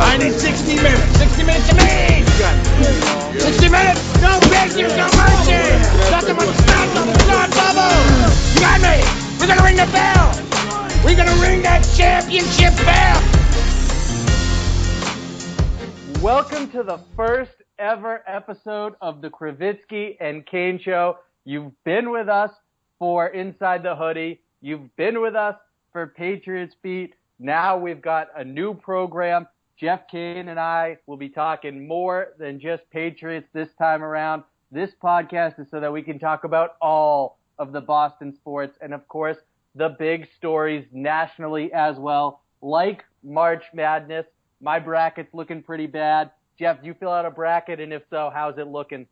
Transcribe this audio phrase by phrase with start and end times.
[0.00, 1.18] I need 60 minutes.
[1.18, 2.22] 60 minutes to me.
[3.40, 4.00] 60 minutes.
[4.22, 5.58] No bacon, no mercy.
[6.14, 6.88] Nothing but snot,
[7.26, 7.98] snot bubble.
[8.54, 9.02] You got me.
[9.40, 10.30] We're going to ring the bell.
[11.04, 13.18] We're to ring that championship bell.
[16.22, 21.18] Welcome to the first ever episode of the Krivitsky and Kane Show.
[21.44, 22.52] You've been with us
[23.00, 24.40] for Inside the Hoodie.
[24.60, 25.56] You've been with us
[25.92, 27.14] for Patriots Beat.
[27.40, 29.48] Now we've got a new program.
[29.78, 34.42] Jeff Kane and I will be talking more than just Patriots this time around.
[34.72, 38.92] This podcast is so that we can talk about all of the Boston sports and,
[38.92, 39.36] of course,
[39.76, 44.26] the big stories nationally as well, like March Madness.
[44.60, 46.32] My bracket's looking pretty bad.
[46.58, 47.78] Jeff, do you fill out a bracket?
[47.78, 49.06] And if so, how's it looking?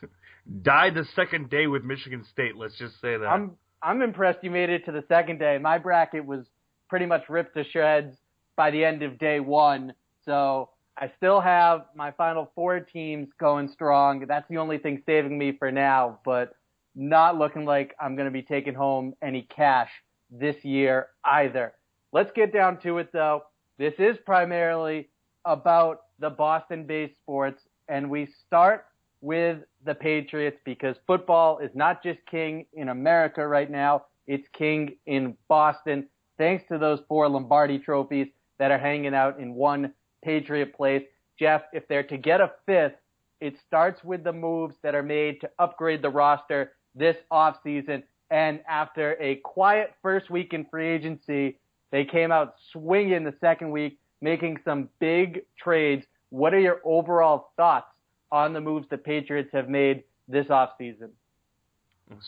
[0.62, 3.26] Died the second day with Michigan State, let's just say that.
[3.26, 5.58] I'm I'm impressed you made it to the second day.
[5.58, 6.46] My bracket was
[6.88, 8.16] pretty much ripped to shreds
[8.56, 9.92] by the end of day one.
[10.24, 14.26] So I still have my final four teams going strong.
[14.26, 16.54] That's the only thing saving me for now, but
[16.94, 19.90] not looking like I'm going to be taking home any cash
[20.30, 21.74] this year either.
[22.12, 23.42] Let's get down to it though.
[23.78, 25.10] This is primarily
[25.44, 28.86] about the Boston based sports, and we start
[29.20, 34.96] with the Patriots because football is not just king in America right now, it's king
[35.06, 36.08] in Boston,
[36.38, 38.28] thanks to those four Lombardi trophies
[38.58, 39.92] that are hanging out in one
[40.24, 41.02] Patriot place.
[41.38, 42.94] Jeff, if they're to get a fifth,
[43.40, 48.02] it starts with the moves that are made to upgrade the roster this offseason.
[48.30, 51.58] And after a quiet first week in free agency,
[51.92, 56.04] they came out swinging the second week, making some big trades.
[56.30, 57.86] What are your overall thoughts
[58.32, 61.10] on the moves the Patriots have made this offseason?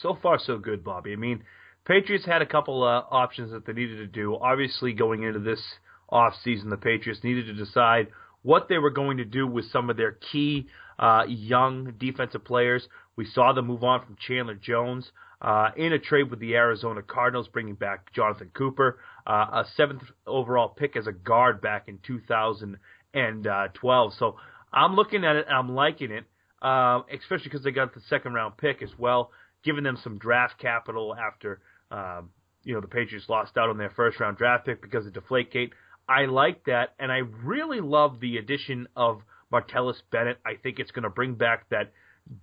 [0.02, 1.12] So far, so good, Bobby.
[1.12, 1.42] I mean,
[1.84, 4.36] Patriots had a couple uh, options that they needed to do.
[4.40, 5.60] Obviously, going into this
[6.10, 8.08] offseason, the Patriots needed to decide
[8.42, 10.66] what they were going to do with some of their key
[10.98, 12.88] uh, young defensive players.
[13.16, 15.10] We saw them move on from Chandler Jones
[15.42, 20.02] uh, in a trade with the Arizona Cardinals, bringing back Jonathan Cooper, uh, a seventh
[20.26, 24.12] overall pick as a guard back in 2012.
[24.18, 24.36] So
[24.72, 26.24] I'm looking at it, I'm liking it,
[26.62, 29.30] uh, especially because they got the second round pick as well,
[29.64, 31.60] giving them some draft capital after.
[31.90, 32.30] Um,
[32.64, 35.70] you know the Patriots lost out on their first round draft pick because of Deflategate.
[36.08, 40.38] I like that, and I really love the addition of Martellus Bennett.
[40.44, 41.92] I think it's going to bring back that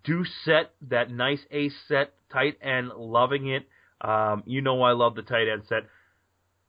[0.04, 3.68] deuce set, that nice ace set, tight end, loving it.
[4.02, 5.84] Um, you know I love the tight end set,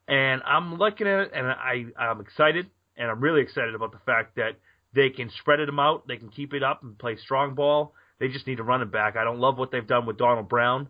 [0.07, 3.99] and I'm looking at it, and I I'm excited, and I'm really excited about the
[4.05, 4.57] fact that
[4.93, 7.93] they can spread it out, they can keep it up and play strong ball.
[8.19, 9.15] They just need to run it back.
[9.15, 10.87] I don't love what they've done with Donald Brown,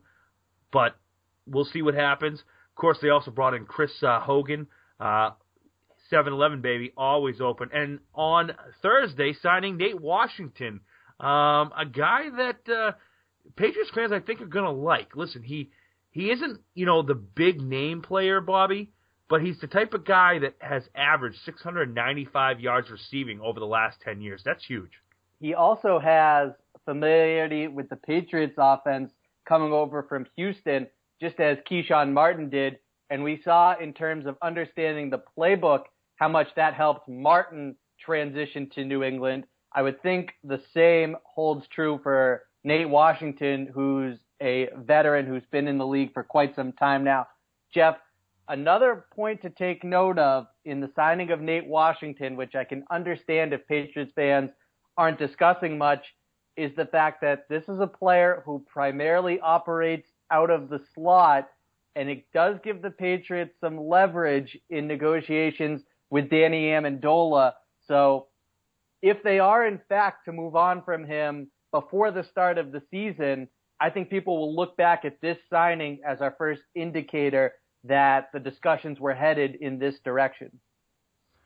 [0.71, 0.95] but
[1.45, 2.39] we'll see what happens.
[2.39, 4.67] Of course, they also brought in Chris uh, Hogan.
[4.99, 5.31] Uh,
[6.11, 7.69] 7-Eleven, baby, always open.
[7.73, 8.51] And on
[8.81, 10.81] Thursday, signing Nate Washington,
[11.19, 12.91] um, a guy that uh,
[13.55, 15.15] Patriots fans I think are gonna like.
[15.15, 15.71] Listen, he
[16.11, 18.91] he isn't you know the big name player, Bobby,
[19.29, 23.97] but he's the type of guy that has averaged 695 yards receiving over the last
[24.01, 24.41] 10 years.
[24.45, 24.91] That's huge.
[25.39, 26.51] He also has
[26.85, 29.11] familiarity with the Patriots offense
[29.47, 30.87] coming over from Houston,
[31.19, 32.79] just as Keshawn Martin did.
[33.09, 35.83] And we saw in terms of understanding the playbook
[36.17, 39.45] how much that helped Martin transition to New England.
[39.73, 45.67] I would think the same holds true for Nate Washington, who's a veteran who's been
[45.67, 47.27] in the league for quite some time now.
[47.73, 47.97] Jeff,
[48.47, 52.83] another point to take note of in the signing of Nate Washington, which I can
[52.91, 54.51] understand if Patriots fans
[54.97, 56.03] aren't discussing much,
[56.55, 61.47] is the fact that this is a player who primarily operates out of the slot,
[61.95, 67.53] and it does give the Patriots some leverage in negotiations with Danny Amendola.
[67.87, 68.27] So
[69.01, 72.81] if they are in fact to move on from him before the start of the
[72.91, 73.47] season,
[73.79, 78.39] I think people will look back at this signing as our first indicator that the
[78.39, 80.51] discussions were headed in this direction.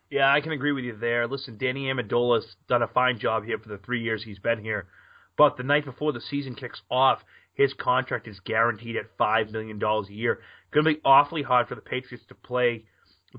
[0.09, 1.27] Yeah, I can agree with you there.
[1.27, 4.87] Listen, Danny Amendola's done a fine job here for the three years he's been here.
[5.37, 7.19] But the night before the season kicks off,
[7.53, 10.39] his contract is guaranteed at $5 million a year.
[10.71, 12.85] Going to be awfully hard for the Patriots to play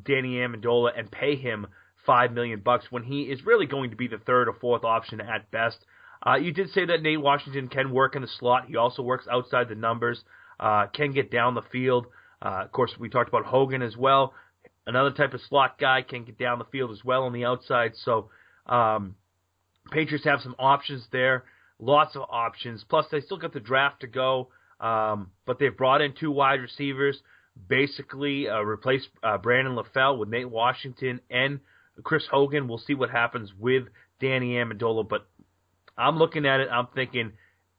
[0.04, 1.66] Danny Amendola and pay him
[2.06, 5.20] 5 million bucks when he is really going to be the third or fourth option
[5.20, 5.78] at best.
[6.26, 8.66] Uh, you did say that Nate Washington can work in the slot.
[8.66, 10.22] He also works outside the numbers,
[10.60, 12.06] uh, can get down the field.
[12.40, 14.34] Uh, of course, we talked about Hogan as well.
[14.86, 17.92] Another type of slot guy can get down the field as well on the outside.
[18.04, 18.30] So,
[18.66, 19.16] um,
[19.90, 21.44] Patriots have some options there,
[21.78, 22.84] lots of options.
[22.88, 24.48] Plus, they still got the draft to go.
[24.82, 27.20] Um, but they've brought in two wide receivers,
[27.68, 31.60] basically uh, replaced uh, Brandon LaFell with Nate Washington and
[32.02, 32.68] Chris Hogan.
[32.68, 33.84] We'll see what happens with
[34.20, 35.26] Danny Amendola, but
[35.96, 36.68] I'm looking at it.
[36.70, 37.32] I'm thinking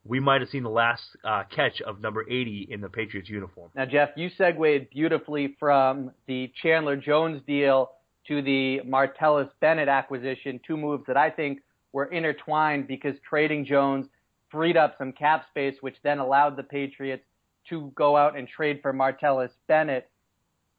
[0.06, 3.72] we might have seen the last uh, catch of number 80 in the Patriots uniform.
[3.75, 7.92] Now, Jeff, you segued beautifully from the Chandler Jones deal
[8.28, 11.60] to the Martellus Bennett acquisition, two moves that I think
[11.94, 14.08] were intertwined because trading Jones
[14.50, 17.24] freed up some cap space, which then allowed the Patriots
[17.69, 20.10] to go out and trade for Martellus Bennett.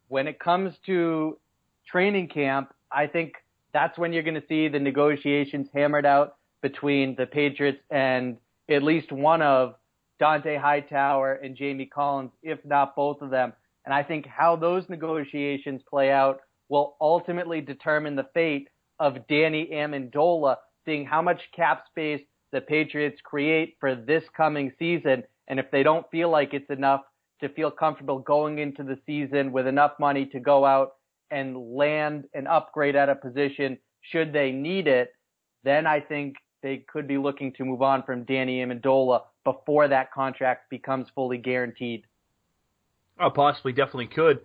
[0.09, 1.39] When it comes to
[1.87, 3.35] training camp, I think
[3.73, 8.39] that's when you're going to see the negotiations hammered out between the Patriots and
[8.69, 9.75] at least one of
[10.21, 13.53] Dont'a Hightower and Jamie Collins, if not both of them.
[13.85, 19.69] And I think how those negotiations play out will ultimately determine the fate of Danny
[19.73, 22.23] Amendola, seeing how much cap space
[22.53, 25.25] the Patriots create for this coming season.
[25.49, 27.03] And if they don't feel like it's enough
[27.41, 30.95] to feel comfortable going into the season with enough money to go out
[31.31, 35.13] and land an upgrade at a position should they need it,
[35.65, 40.13] then I think they could be looking to move on from Danny Amendola before that
[40.13, 42.05] contract becomes fully guaranteed.
[43.21, 44.39] Oh, possibly, definitely could.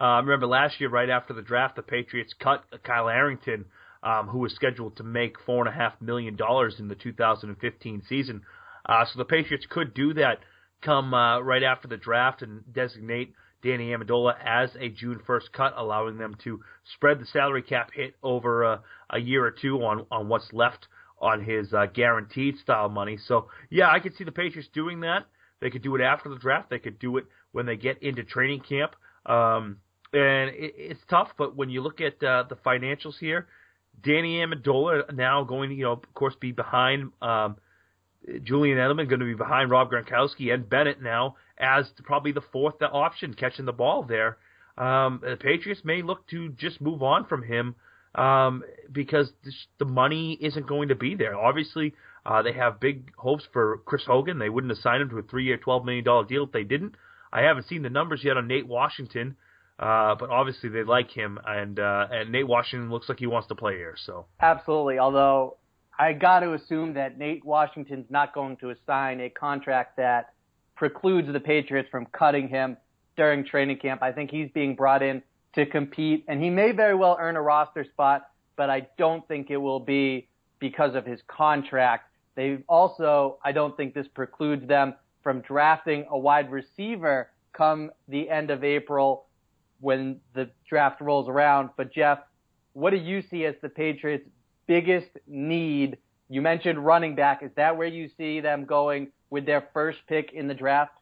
[0.00, 3.66] Uh, I remember last year, right after the draft, the Patriots cut Kyle Arrington,
[4.02, 8.02] um, who was scheduled to make four and a half million dollars in the 2015
[8.08, 8.42] season.
[8.88, 10.38] Uh, so the Patriots could do that
[10.82, 15.74] come uh, right after the draft and designate Danny Amendola as a June 1st cut,
[15.76, 16.60] allowing them to
[16.94, 18.78] spread the salary cap hit over uh,
[19.10, 20.86] a year or two on on what's left
[21.20, 23.18] on his uh, guaranteed style money.
[23.26, 25.26] So yeah, I could see the Patriots doing that.
[25.60, 26.70] They could do it after the draft.
[26.70, 28.94] They could do it when they get into training camp.
[29.24, 29.78] Um,
[30.12, 33.48] and it, it's tough, but when you look at uh, the financials here,
[34.02, 37.56] Danny Amendola now going to, you know, of course, be behind um,
[38.42, 42.74] Julian Edelman, going to be behind Rob Gronkowski and Bennett now as probably the fourth
[42.82, 44.38] option catching the ball there.
[44.76, 47.76] Um, the Patriots may look to just move on from him
[48.14, 51.36] um, because this, the money isn't going to be there.
[51.36, 51.94] Obviously,
[52.24, 54.38] uh, they have big hopes for Chris Hogan.
[54.38, 56.94] They wouldn't have signed him to a three-year, twelve million dollar deal if they didn't.
[57.32, 59.36] I haven't seen the numbers yet on Nate Washington,
[59.78, 63.48] uh, but obviously they like him, and uh, and Nate Washington looks like he wants
[63.48, 63.94] to play here.
[64.04, 64.98] So absolutely.
[64.98, 65.56] Although
[65.98, 70.34] I got to assume that Nate Washington's not going to assign a contract that
[70.74, 72.76] precludes the Patriots from cutting him
[73.16, 74.02] during training camp.
[74.02, 75.22] I think he's being brought in
[75.54, 79.50] to compete, and he may very well earn a roster spot, but I don't think
[79.50, 80.28] it will be
[80.58, 82.10] because of his contract.
[82.34, 88.28] They've also, I don't think this precludes them from drafting a wide receiver come the
[88.28, 89.26] end of April
[89.80, 91.70] when the draft rolls around.
[91.78, 92.18] But Jeff,
[92.74, 94.28] what do you see as the Patriots'
[94.66, 95.98] biggest need?
[96.28, 97.42] You mentioned running back.
[97.42, 100.92] Is that where you see them going with their first pick in the draft?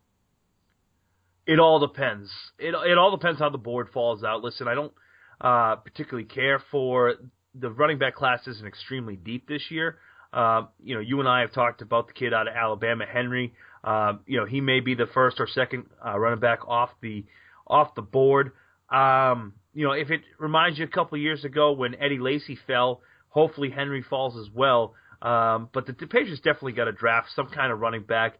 [1.46, 2.30] It all depends.
[2.58, 4.42] It it all depends how the board falls out.
[4.42, 4.92] Listen, I don't
[5.40, 7.14] uh, particularly care for
[7.54, 9.98] the running back class isn't extremely deep this year.
[10.32, 13.52] Uh, you know, you and I have talked about the kid out of Alabama, Henry.
[13.84, 17.24] Uh, you know, he may be the first or second uh, running back off the
[17.66, 18.52] off the board.
[18.90, 22.58] Um, you know, if it reminds you a couple of years ago when Eddie Lacy
[22.66, 23.02] fell,
[23.34, 24.94] hopefully Henry falls as well.
[25.20, 28.38] Um, but the, the Patriots definitely got to draft some kind of running back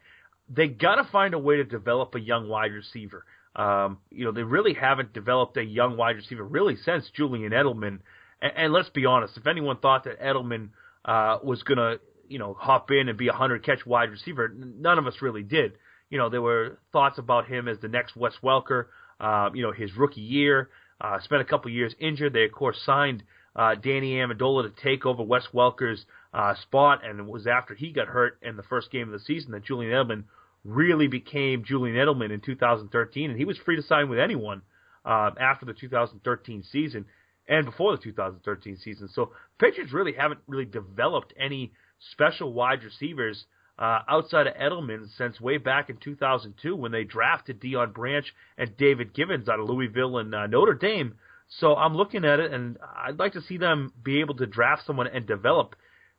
[0.49, 3.25] they got to find a way to develop a young wide receiver.
[3.57, 8.01] Um, you know, they really haven't developed a young wide receiver really since Julian Edelman.
[8.43, 10.71] And, and let's be honest, if anyone thought that Edelman
[11.05, 14.53] uh, was going to, you know, hop in and be a hundred catch wide receiver,
[14.55, 15.73] none of us really did.
[16.11, 18.87] You know, there were thoughts about him as the next Wes Welker.
[19.21, 20.71] Uh, you know, his rookie year,
[21.01, 22.33] uh, spent a couple years injured.
[22.33, 23.23] They of course signed
[23.57, 27.93] uh, Danny Amendola to take over Wes Welker's uh, spot, and it was after he
[27.93, 30.25] got hurt in the first game of the season that Julian Edelman
[30.65, 34.63] really became Julian Edelman in 2013, and he was free to sign with anyone
[35.05, 37.05] uh, after the 2013 season
[37.49, 39.09] and before the 2013 season.
[39.13, 41.73] So Patriots really haven't really developed any
[42.13, 43.45] special wide receivers
[43.79, 48.25] uh, outside of Edelman since way back in 2002 when they drafted Deion Branch
[48.57, 51.15] and David Givens out of Louisville and uh, Notre Dame.
[51.61, 54.87] So I'm looking at it, and I'd like to see them be able to draft
[54.87, 55.77] someone and develop.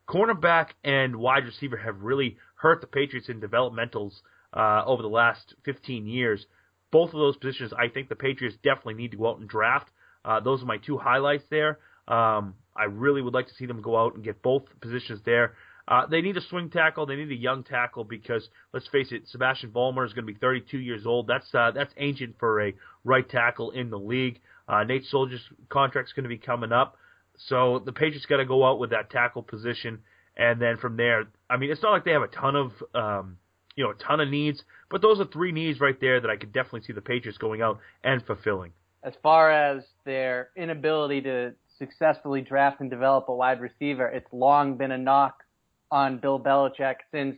[0.07, 4.13] Cornerback and wide receiver have really hurt the Patriots in developmentals
[4.53, 6.45] uh, over the last 15 years.
[6.91, 9.89] Both of those positions, I think the Patriots definitely need to go out and draft.
[10.23, 11.79] Uh, those are my two highlights there.
[12.07, 15.55] Um, I really would like to see them go out and get both positions there.
[15.87, 17.05] Uh, they need a swing tackle.
[17.05, 20.39] They need a young tackle because let's face it, Sebastian Vollmer is going to be
[20.39, 21.27] 32 years old.
[21.27, 22.73] That's uh, that's ancient for a
[23.03, 24.39] right tackle in the league.
[24.67, 26.97] Uh, Nate Solder's contract's going to be coming up,
[27.37, 29.99] so the Patriots got to go out with that tackle position,
[30.37, 33.37] and then from there, I mean, it's not like they have a ton of um,
[33.75, 36.37] you know a ton of needs, but those are three needs right there that I
[36.37, 38.71] could definitely see the Patriots going out and fulfilling.
[39.03, 44.77] As far as their inability to successfully draft and develop a wide receiver, it's long
[44.77, 45.43] been a knock
[45.91, 47.37] on Bill Belichick since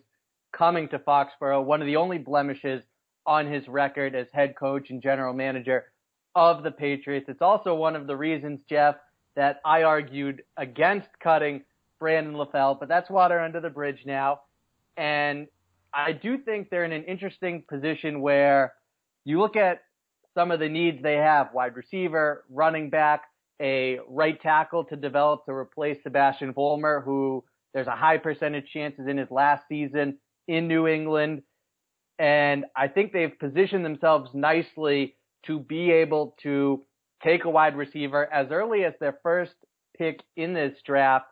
[0.52, 1.64] coming to Foxborough.
[1.64, 2.84] One of the only blemishes
[3.26, 5.86] on his record as head coach and general manager
[6.38, 7.26] of the Patriots.
[7.28, 8.96] It's also one of the reasons, Jeff,
[9.36, 11.64] that I argued against cutting
[12.00, 14.42] Brandon LaFell, but that's water under the bridge now.
[14.98, 15.48] And
[15.92, 18.76] I do think they're in an interesting position where
[19.26, 19.82] you look at
[20.36, 23.24] some of the needs they have wide receiver, running back,
[23.60, 29.08] a right tackle to develop to replace Sebastian Vollmer, who there's a high percentage chances
[29.08, 31.42] in his last season in New England.
[32.20, 36.84] And I think they've positioned themselves nicely to be able to
[37.24, 39.56] take a wide receiver as early as their first
[39.98, 41.26] pick in this draft.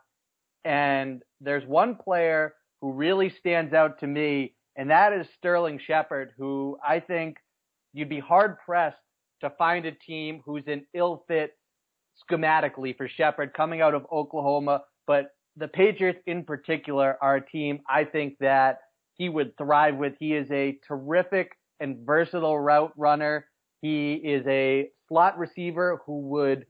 [0.64, 6.32] And there's one player who really stands out to me, and that is Sterling Shepard,
[6.36, 7.36] who I think
[7.92, 8.96] you'd be hard pressed
[9.40, 11.52] to find a team who's an ill fit
[12.30, 14.82] schematically for Shepard coming out of Oklahoma.
[15.06, 18.80] But the Patriots in particular are a team I think that
[19.14, 20.14] he would thrive with.
[20.18, 23.46] He is a terrific and versatile route runner.
[23.82, 26.66] He is a slot receiver who would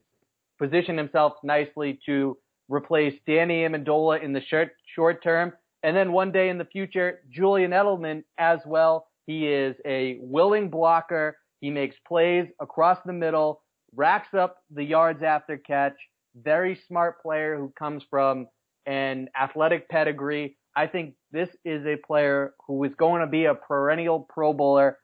[0.59, 2.37] position himself nicely to
[2.69, 5.53] replace Danny Amendola in the short, short term.
[5.83, 9.07] And then one day in the future, Julian Edelman as well.
[9.25, 11.37] He is a willing blocker.
[11.59, 13.61] He makes plays across the middle,
[13.95, 15.95] racks up the yards after catch.
[16.35, 18.47] Very smart player who comes from
[18.85, 20.57] an athletic pedigree.
[20.75, 24.97] I think this is a player who is going to be a perennial Pro Bowler.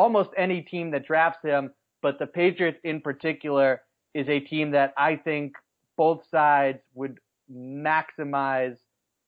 [0.00, 3.82] Almost any team that drafts him, but the Patriots in particular
[4.14, 5.52] is a team that I think
[5.98, 7.18] both sides would
[7.54, 8.78] maximize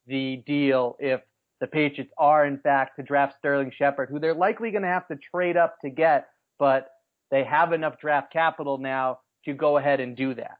[0.06, 1.20] the deal if
[1.60, 5.06] the Patriots are in fact to draft Sterling Shepard, who they're likely going to have
[5.08, 6.88] to trade up to get, but
[7.30, 10.56] they have enough draft capital now to go ahead and do that.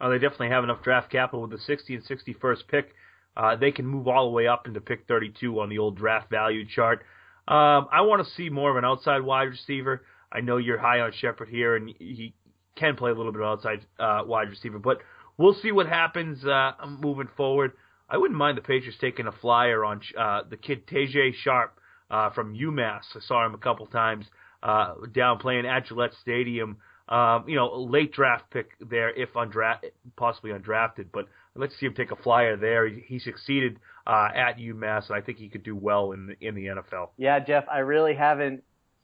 [0.00, 2.94] Uh, they definitely have enough draft capital with the 60 and 61st pick.
[3.36, 6.30] Uh, they can move all the way up into pick 32 on the old draft
[6.30, 7.04] value chart.
[7.48, 10.04] Um, I want to see more of an outside wide receiver.
[10.32, 12.34] I know you're high on Shepard here, and he
[12.76, 14.98] can play a little bit of outside uh, wide receiver, but
[15.36, 17.72] we'll see what happens uh, moving forward.
[18.08, 21.78] I wouldn't mind the Patriots taking a flyer on uh, the kid Tajae Sharpe
[22.10, 23.02] uh, from UMass.
[23.14, 24.26] I saw him a couple times
[24.62, 29.80] uh, down playing at Gillette Stadium um, you know, late draft pick there if undra-
[30.16, 31.06] possibly undrafted.
[31.12, 32.88] But let's see him take a flyer there.
[32.88, 36.46] He, he succeeded uh, at UMass, and I think he could do well in the,
[36.46, 37.10] in the NFL.
[37.16, 38.62] Yeah, Jeff, I really haven't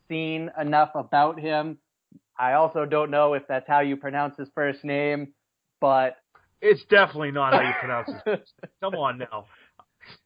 [0.08, 1.78] seen enough about him.
[2.38, 5.34] I also don't know if that's how you pronounce his first name,
[5.80, 6.16] but
[6.60, 8.48] it's definitely not how you pronounce it.
[8.82, 9.46] Come on now.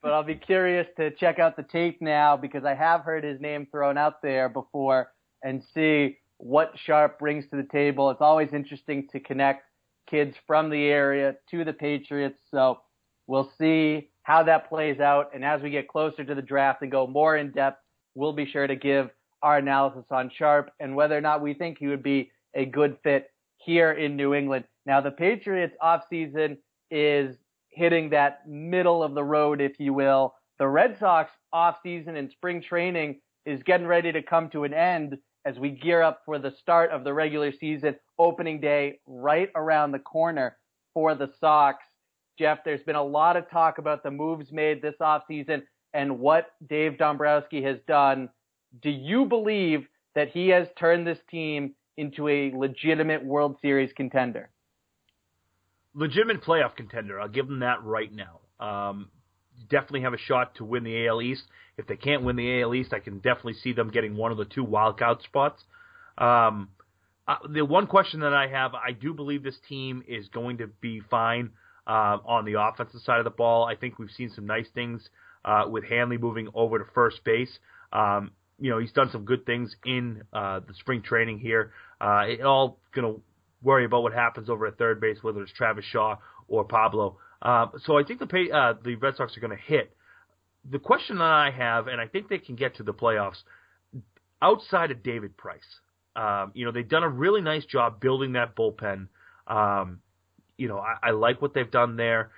[0.01, 3.41] But I'll be curious to check out the tape now because I have heard his
[3.41, 5.11] name thrown out there before
[5.43, 8.09] and see what Sharpe brings to the table.
[8.11, 9.65] It's always interesting to connect
[10.09, 12.39] kids from the area to the Patriots.
[12.51, 12.81] So
[13.27, 15.31] we'll see how that plays out.
[15.35, 17.81] And as we get closer to the draft and go more in depth,
[18.15, 19.11] we'll be sure to give
[19.43, 22.97] our analysis on Sharpe and whether or not we think he would be a good
[23.03, 24.65] fit here in New England.
[24.87, 26.59] Now the Patriots offseason
[26.91, 27.37] is
[27.71, 30.35] hitting that middle of the road, if you will.
[30.59, 35.17] The Red Sox offseason and spring training is getting ready to come to an end
[35.45, 39.93] as we gear up for the start of the regular season opening day right around
[39.93, 40.57] the corner
[40.95, 41.79] for the Sox.
[42.39, 45.63] Jeff, there's been a lot of talk about the moves made this offseason
[45.93, 48.29] and what Dave Dombrowski has done.
[48.81, 54.51] Do you believe that he has turned this team into a legitimate World Series contender?
[55.95, 57.21] Legitimate playoff contender.
[57.21, 58.41] I'll give them that right now.
[58.59, 59.11] Um,
[59.69, 61.43] definitely have a shot to win the AL East.
[61.77, 64.39] If they can't win the AL East, I can definitely see them getting one of
[64.39, 65.63] the two wildcard spots.
[66.17, 66.69] Um,
[67.29, 70.67] uh, the one question that I have, I do believe this team is going to
[70.67, 71.51] be fine
[71.87, 73.65] uh, on the offensive side of the ball.
[73.65, 75.09] I think we've seen some nice things
[75.45, 77.51] uh, with Hanley moving over to first base.
[77.93, 81.73] Um, you know, he's done some good things in uh, the spring training here.
[82.01, 83.21] Uh, it all going to
[83.63, 86.17] worry about what happens over at third base, whether it's Travis Shaw
[86.49, 87.19] or Pablo.
[87.41, 89.95] Uh, so I think the pay, the Red Sox are going to hit.
[90.71, 93.43] The question that I have, and I think they can get to the playoffs
[94.41, 95.81] outside of David Price.
[96.15, 99.09] Um, you know, they've done a really nice job building that bullpen.
[99.47, 100.01] Um,
[100.57, 102.31] you know, I, I like what they've done there.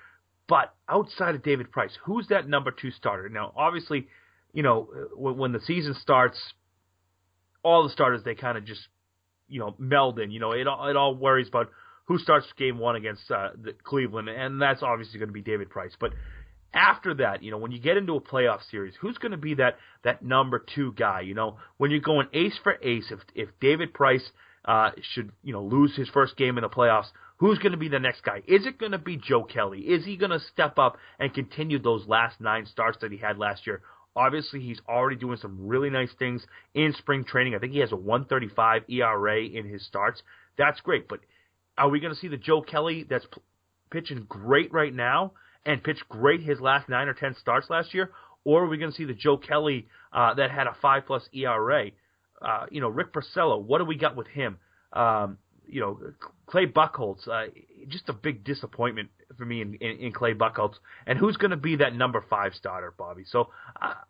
[0.46, 3.28] But outside of David Price, who's that number two starter?
[3.28, 4.08] Now, obviously,
[4.52, 6.38] you know, when, when the season starts,
[7.62, 8.82] all the starters they kind of just,
[9.48, 10.30] you know, meld in.
[10.30, 11.70] You know, it all it all worries about
[12.06, 13.50] who starts game one against uh,
[13.82, 15.92] Cleveland, and that's obviously going to be David Price.
[15.98, 16.12] But
[16.74, 19.54] after that, you know, when you get into a playoff series, who's going to be
[19.54, 21.20] that that number two guy?
[21.20, 24.28] You know, when you're going ace for ace, if if David Price
[24.64, 27.88] uh, should you know lose his first game in the playoffs, who's going to be
[27.88, 28.42] the next guy?
[28.46, 29.80] Is it going to be Joe Kelly?
[29.80, 33.38] Is he going to step up and continue those last nine starts that he had
[33.38, 33.80] last year?
[34.16, 37.54] Obviously, he's already doing some really nice things in spring training.
[37.54, 40.22] I think he has a 135 ERA in his starts.
[40.56, 41.20] That's great, but
[41.76, 43.26] are we going to see the Joe Kelly that's
[43.90, 45.32] pitching great right now
[45.66, 48.10] and pitched great his last nine or ten starts last year,
[48.44, 51.28] or are we going to see the Joe Kelly uh, that had a five plus
[51.32, 51.90] ERA?
[52.40, 54.58] Uh, you know, Rick Porcello, what do we got with him?
[54.92, 55.98] Um, you know,
[56.46, 57.46] Clay Buchholz, uh,
[57.88, 60.74] just a big disappointment for me in, in, in Clay Buchholz.
[61.06, 63.24] And who's going to be that number five starter, Bobby?
[63.26, 63.48] So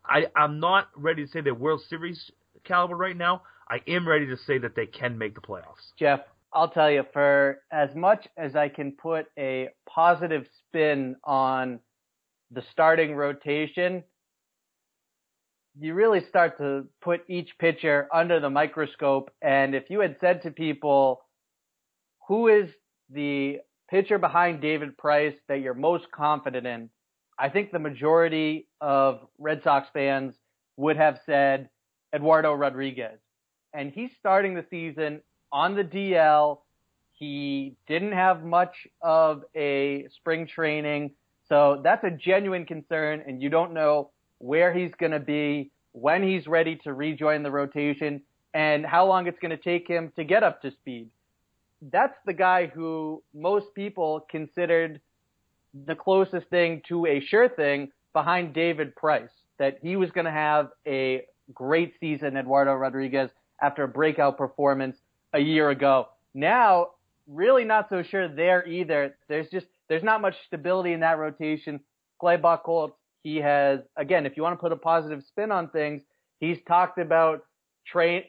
[0.04, 2.30] I, I'm not ready to say they're World Series
[2.64, 3.42] caliber right now.
[3.68, 5.92] I am ready to say that they can make the playoffs.
[5.98, 6.20] Jeff,
[6.54, 11.80] I'll tell you, for as much as I can put a positive spin on
[12.52, 14.04] the starting rotation,
[15.78, 19.30] you really start to put each pitcher under the microscope.
[19.42, 21.22] And if you had said to people,
[22.28, 22.70] who is
[23.10, 23.58] the
[23.90, 26.88] pitcher behind David Price that you're most confident in?
[27.36, 30.36] I think the majority of Red Sox fans
[30.76, 31.68] would have said
[32.14, 33.18] Eduardo Rodriguez.
[33.72, 35.20] And he's starting the season
[35.54, 36.58] on the DL.
[37.12, 41.12] He didn't have much of a spring training.
[41.48, 46.22] So that's a genuine concern, and you don't know where he's going to be, when
[46.22, 48.20] he's ready to rejoin the rotation,
[48.52, 51.08] and how long it's going to take him to get up to speed.
[51.92, 55.00] That's the guy who most people considered
[55.86, 60.32] the closest thing to a sure thing behind David Price, that he was going to
[60.32, 64.96] have a great season, Eduardo Rodriguez, after a breakout performance
[65.34, 66.08] a year ago.
[66.32, 66.88] Now,
[67.26, 69.16] really not so sure there either.
[69.28, 71.80] There's just, there's not much stability in that rotation.
[72.20, 72.92] Clay Buchholz,
[73.22, 76.02] he has, again, if you want to put a positive spin on things,
[76.40, 77.42] he's talked about
[77.86, 78.22] tra-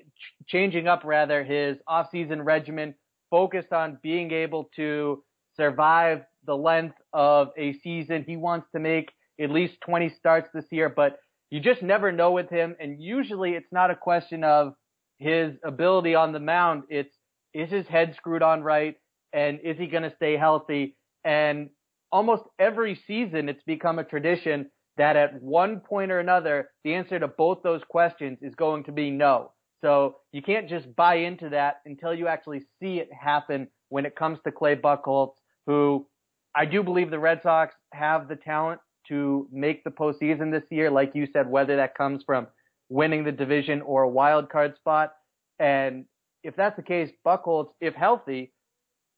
[0.48, 2.96] changing up rather his off-season regimen,
[3.30, 5.24] focused on being able to
[5.56, 8.24] survive the length of a season.
[8.28, 12.32] He wants to make at least 20 starts this year, but you just never know
[12.32, 12.76] with him.
[12.80, 14.74] And usually it's not a question of
[15.18, 16.84] his ability on the mound.
[16.90, 17.16] It's
[17.54, 18.96] is his head screwed on right?
[19.34, 20.98] And is he going to stay healthy?
[21.24, 21.70] And
[22.12, 27.20] almost every season it's become a tradition that at one point or another, the answer
[27.20, 29.52] to both those questions is going to be no.
[29.82, 34.16] So you can't just buy into that until you actually see it happen when it
[34.16, 35.34] comes to Clay Buchholz,
[35.66, 36.08] who
[36.56, 40.90] I do believe the Red Sox have the talent to make the postseason this year.
[40.90, 42.48] Like you said, whether that comes from
[42.90, 45.14] winning the division or a wild card spot.
[45.60, 46.06] And
[46.44, 48.52] if that's the case, Buchholz, if healthy,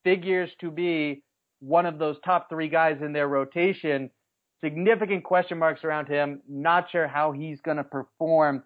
[0.03, 1.23] figures to be
[1.59, 4.09] one of those top three guys in their rotation.
[4.61, 6.41] Significant question marks around him.
[6.47, 8.63] Not sure how he's going to perform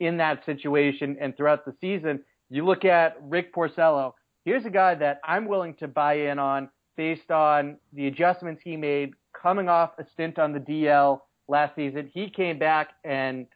[0.00, 2.22] in that situation and throughout the season.
[2.50, 4.12] You look at Rick Porcello.
[4.44, 8.76] Here's a guy that I'm willing to buy in on based on the adjustments he
[8.76, 12.10] made coming off a stint on the DL last season.
[12.12, 13.46] He came back and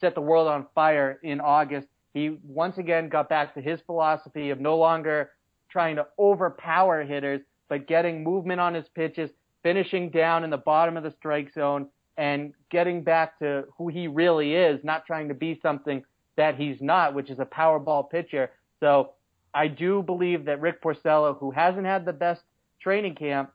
[0.00, 1.88] set the world on fire in August.
[2.14, 5.30] He once again got back to his philosophy of no longer
[5.70, 9.30] trying to overpower hitters, but getting movement on his pitches,
[9.62, 14.08] finishing down in the bottom of the strike zone, and getting back to who he
[14.08, 16.02] really is, not trying to be something
[16.36, 18.50] that he's not, which is a power ball pitcher.
[18.80, 19.12] So
[19.52, 22.42] I do believe that Rick Porcello, who hasn't had the best
[22.80, 23.50] training camp,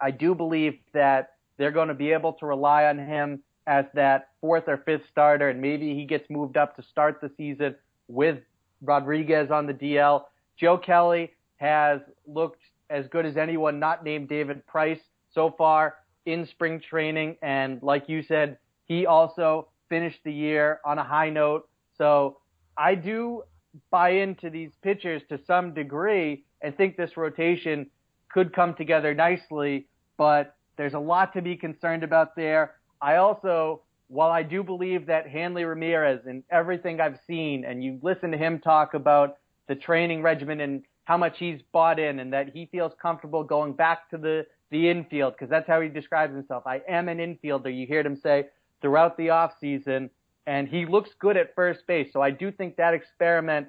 [0.00, 4.28] I do believe that they're going to be able to rely on him as that
[4.40, 7.74] fourth or fifth starter, and maybe he gets moved up to start the season
[8.08, 8.38] with
[8.82, 10.24] Rodriguez on the DL.
[10.56, 15.00] Joe Kelly has looked as good as anyone not named David Price
[15.32, 15.94] so far
[16.26, 21.30] in spring training, and like you said, he also finished the year on a high
[21.30, 21.68] note.
[21.96, 22.38] So
[22.76, 23.42] I do
[23.90, 27.90] buy into these pitchers to some degree and think this rotation
[28.28, 32.74] could come together nicely, but there's a lot to be concerned about there.
[33.02, 37.98] I also, while I do believe that Hanley Ramirez and everything I've seen, and you
[38.02, 39.38] listen to him talk about
[39.68, 43.72] the training regimen and how much he's bought in and that he feels comfortable going
[43.72, 46.66] back to the the infield because that's how he describes himself.
[46.66, 47.76] I am an infielder.
[47.76, 48.46] You heard him say
[48.80, 50.08] throughout the off season,
[50.46, 52.10] and he looks good at first base.
[52.12, 53.68] So I do think that experiment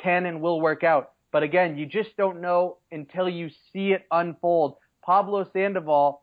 [0.00, 1.12] can and will work out.
[1.32, 4.76] But again, you just don't know until you see it unfold.
[5.04, 6.22] Pablo Sandoval,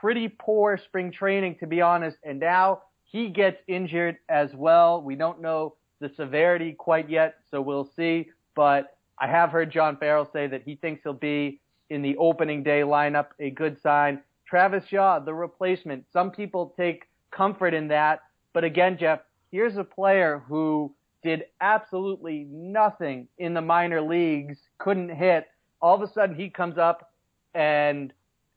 [0.00, 5.02] pretty poor spring training to be honest, and now he gets injured as well.
[5.02, 8.30] We don't know the severity quite yet, so we'll see.
[8.54, 11.60] But I have heard John Farrell say that he thinks he'll be
[11.90, 14.20] in the opening day lineup, a good sign.
[14.46, 16.04] Travis Shaw, the replacement.
[16.12, 18.20] Some people take comfort in that.
[18.52, 25.10] But again, Jeff, here's a player who did absolutely nothing in the minor leagues, couldn't
[25.10, 25.46] hit.
[25.82, 27.12] All of a sudden, he comes up
[27.54, 28.12] and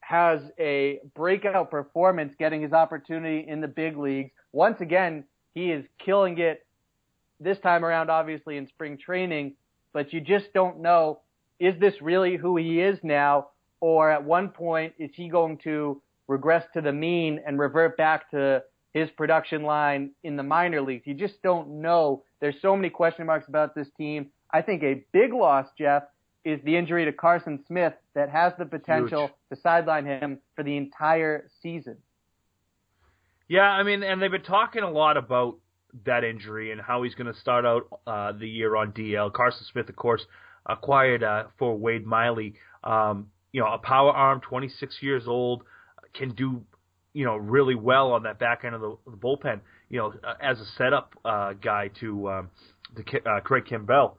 [0.07, 4.31] has a breakout performance, getting his opportunity in the big leagues.
[4.51, 6.65] Once again, he is killing it
[7.39, 9.53] this time around, obviously in spring training,
[9.93, 11.19] but you just don't know
[11.59, 13.47] is this really who he is now,
[13.79, 18.29] or at one point is he going to regress to the mean and revert back
[18.31, 18.61] to
[18.93, 21.03] his production line in the minor leagues?
[21.05, 22.23] You just don't know.
[22.41, 24.27] There's so many question marks about this team.
[24.51, 26.03] I think a big loss, Jeff,
[26.45, 29.31] is the injury to Carson Smith that has the potential Huge.
[29.49, 31.97] to sideline him for the entire season.
[33.47, 35.57] Yeah, I mean, and they've been talking a lot about
[36.05, 39.31] that injury and how he's going to start out uh, the year on DL.
[39.31, 40.25] Carson Smith, of course,
[40.65, 42.55] acquired uh, for Wade Miley.
[42.83, 45.63] Um, you know, a power arm, 26 years old,
[46.13, 46.63] can do
[47.13, 49.61] you know really well on that back end of the, the bullpen.
[49.89, 52.49] You know, uh, as a setup uh, guy to um,
[52.95, 54.13] to uh, Craig Kimbrel.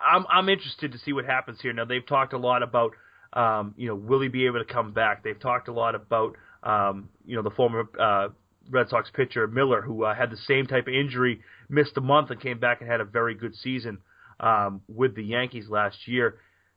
[0.00, 1.72] I'm I'm interested to see what happens here.
[1.72, 2.92] Now they've talked a lot about
[3.32, 5.22] um, you know will he be able to come back?
[5.22, 8.28] They've talked a lot about um, you know the former uh,
[8.70, 12.30] Red Sox pitcher Miller who uh, had the same type of injury, missed a month
[12.30, 13.98] and came back and had a very good season
[14.38, 16.36] um, with the Yankees last year.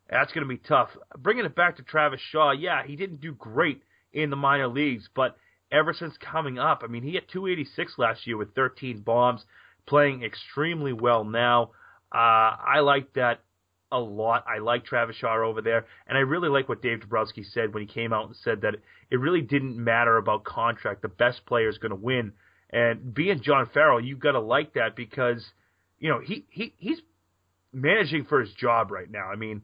[0.09, 0.89] That's going to be tough.
[1.17, 3.81] Bringing it back to Travis Shaw, yeah, he didn't do great
[4.11, 5.37] in the minor leagues, but
[5.71, 9.43] ever since coming up, I mean, he hit 286 last year with 13 bombs,
[9.87, 11.71] playing extremely well now.
[12.13, 13.41] Uh, I like that
[13.91, 14.45] a lot.
[14.47, 17.85] I like Travis Shaw over there, and I really like what Dave Dombrowski said when
[17.85, 18.75] he came out and said that
[19.11, 21.01] it really didn't matter about contract.
[21.01, 22.33] The best player is going to win,
[22.71, 25.43] and being John Farrell, you've got to like that because
[25.99, 26.99] you know he he he's
[27.71, 29.27] managing for his job right now.
[29.27, 29.61] I mean,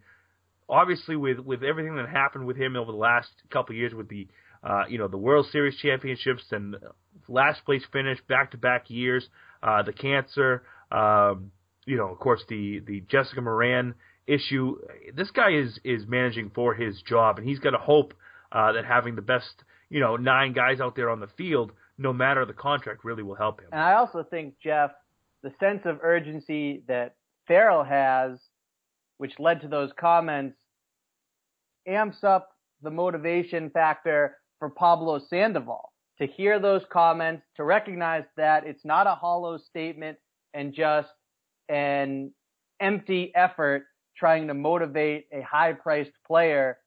[0.69, 4.09] obviously with with everything that happened with him over the last couple of years with
[4.09, 4.27] the
[4.63, 6.75] uh, you know the World Series championships and
[7.27, 9.27] last place finish back to back years,
[9.63, 10.63] uh, the cancer.
[10.91, 11.51] Um,
[11.89, 13.95] you know, of course, the the Jessica Moran
[14.27, 14.77] issue.
[15.15, 18.13] This guy is is managing for his job, and he's got to hope
[18.51, 22.13] uh, that having the best, you know, nine guys out there on the field, no
[22.13, 23.69] matter the contract, really will help him.
[23.71, 24.91] And I also think Jeff,
[25.41, 27.15] the sense of urgency that
[27.47, 28.37] Farrell has,
[29.17, 30.57] which led to those comments,
[31.87, 32.49] amps up
[32.83, 39.07] the motivation factor for Pablo Sandoval to hear those comments, to recognize that it's not
[39.07, 40.19] a hollow statement
[40.53, 41.07] and just
[41.69, 42.33] an
[42.81, 43.83] empty effort
[44.17, 46.77] trying to motivate a high priced player.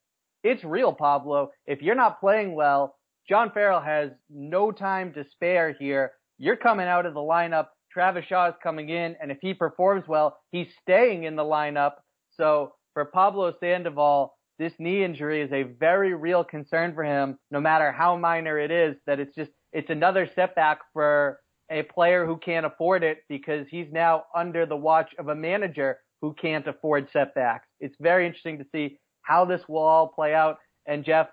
[0.45, 1.51] It's real, Pablo.
[1.67, 2.97] If you're not playing well,
[3.29, 6.13] John Farrell has no time to spare here.
[6.39, 7.69] You're coming out of the lineup.
[7.93, 11.93] Travis Shaw is coming in, and if he performs well, he's staying in the lineup.
[12.37, 17.61] So for Pablo Sandoval, this knee injury is a very real concern for him, no
[17.61, 21.39] matter how minor it is, that it's just, it's another setback for
[21.73, 25.99] a player who can't afford it because he's now under the watch of a manager
[26.21, 27.67] who can't afford setbacks.
[27.81, 30.59] It's very interesting to see how this will all play out.
[30.87, 31.29] And Jeff,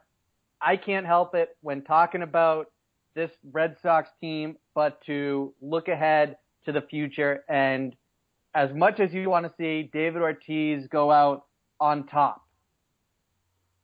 [0.61, 2.67] I can't help it when talking about
[3.15, 7.43] this Red Sox team, but to look ahead to the future.
[7.49, 7.95] And
[8.55, 11.45] as much as you want to see David Ortiz go out
[11.79, 12.45] on top,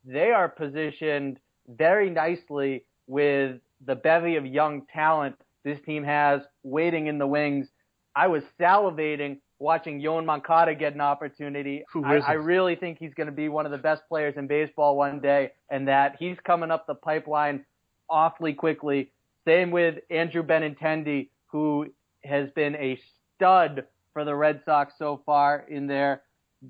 [0.05, 5.35] they are positioned very nicely with the bevy of young talent
[5.65, 7.67] this team has waiting in the wings.
[8.15, 11.83] I was salivating watching Yoan Moncada get an opportunity.
[12.27, 14.95] I, I really think he's going to be one of the best players in baseball
[14.95, 17.65] one day, and that he's coming up the pipeline
[18.09, 19.11] awfully quickly.
[19.45, 21.87] Same with Andrew Benintendi, who
[22.23, 22.99] has been a
[23.35, 26.21] stud for the Red Sox so far in their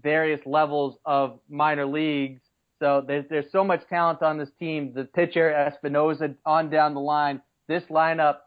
[0.01, 2.41] various levels of minor leagues.
[2.79, 4.93] So there's there's so much talent on this team.
[4.93, 7.41] The pitcher Espinoza on down the line.
[7.67, 8.39] This lineup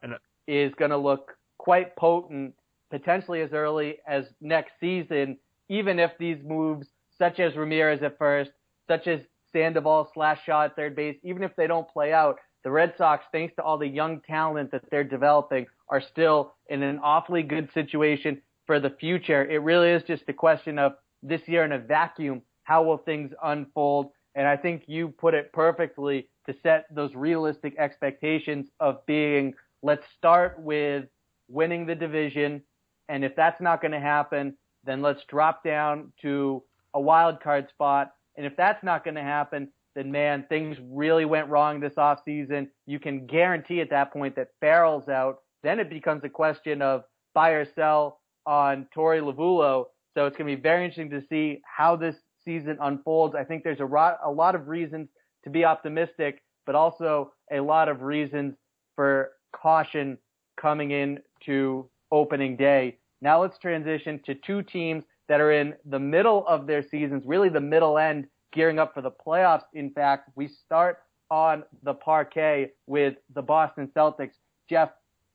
[0.49, 2.55] is going to look quite potent,
[2.91, 5.39] potentially as early as next season.
[5.69, 8.51] Even if these moves, such as Ramirez at first,
[8.89, 9.21] such as
[9.53, 13.25] Sandoval slash Shaw at third base, even if they don't play out, the Red Sox,
[13.31, 17.69] thanks to all the young talent that they're developing, are still in an awfully good
[17.73, 18.43] situation.
[18.69, 19.45] for the future.
[19.51, 23.33] It really is just a question of this year in a vacuum, how will things
[23.43, 24.11] unfold?
[24.37, 30.05] And I think you put it perfectly to set those realistic expectations of being, let's
[30.17, 31.05] start with
[31.49, 32.63] winning the division.
[33.09, 36.63] And if that's not going to happen, then let's drop down to
[36.95, 38.13] a wild card spot.
[38.37, 42.69] And if that's not going to happen, then man, things really went wrong this offseason.
[42.87, 45.39] You can guarantee at that point that Farrell's out.
[45.63, 47.03] Then it becomes a question of
[47.35, 49.87] buy or sell on Torey Lovullo.
[50.15, 53.35] So it's going to be very interesting to see how this season unfolds.
[53.35, 55.09] I think there's a lot, a lot of reasons
[55.45, 58.55] to be optimistic, but also a lot of reasons
[58.95, 60.19] for caution
[60.57, 62.99] coming in to opening day.
[63.21, 67.49] Now let's transition to two teams that are in the middle of their seasons, really
[67.49, 69.65] the middle end, gearing up for the playoffs.
[69.75, 74.33] In fact, we start on the parquet with the Boston Celtics.
[74.71, 74.91] Jeff,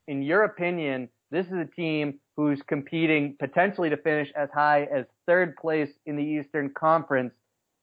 [0.08, 5.06] in your opinion, this is a team who's competing potentially to finish as high as
[5.26, 7.32] third place in the Eastern Conference.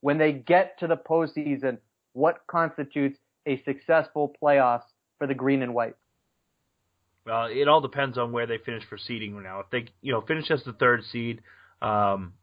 [0.02, 1.78] When they get to the postseason,
[2.13, 4.84] what constitutes a successful playoffs
[5.17, 5.96] for the green and white?
[7.25, 9.60] Well, it all depends on where they finish for seeding now.
[9.60, 11.41] If they, you know, finish as the third seed,
[11.81, 12.34] um,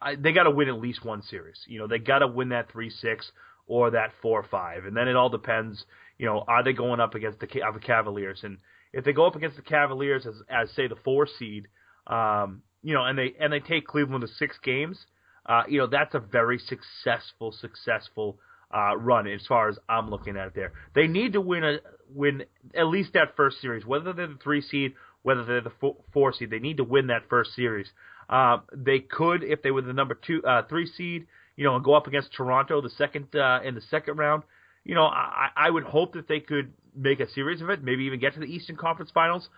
[0.00, 1.58] I, they got to win at least one series.
[1.66, 3.30] You know, they got to win that three six
[3.66, 5.84] or that four five, and then it all depends.
[6.18, 8.40] You know, are they going up against the, the Cavaliers?
[8.42, 8.58] And
[8.92, 11.68] if they go up against the Cavaliers as, as say the four seed,
[12.06, 14.98] um, you know, and they and they take Cleveland to six games,
[15.46, 18.38] uh, you know, that's a very successful, successful
[18.74, 20.54] uh, run as far as I'm looking at it.
[20.54, 21.78] There, they need to win a
[22.12, 25.96] win at least that first series, whether they're the three seed, whether they're the four,
[26.12, 26.50] four seed.
[26.50, 27.88] They need to win that first series.
[28.28, 31.84] Uh, they could, if they were the number two, uh, three seed, you know, and
[31.84, 34.44] go up against Toronto the second uh, in the second round.
[34.84, 38.04] You know, I, I would hope that they could make a series of it, maybe
[38.04, 39.48] even get to the Eastern Conference Finals.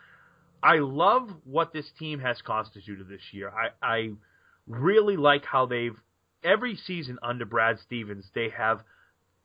[0.63, 3.51] I love what this team has constituted this year.
[3.51, 4.11] I, I
[4.67, 5.97] really like how they've
[6.45, 8.81] every season under Brad Stevens they have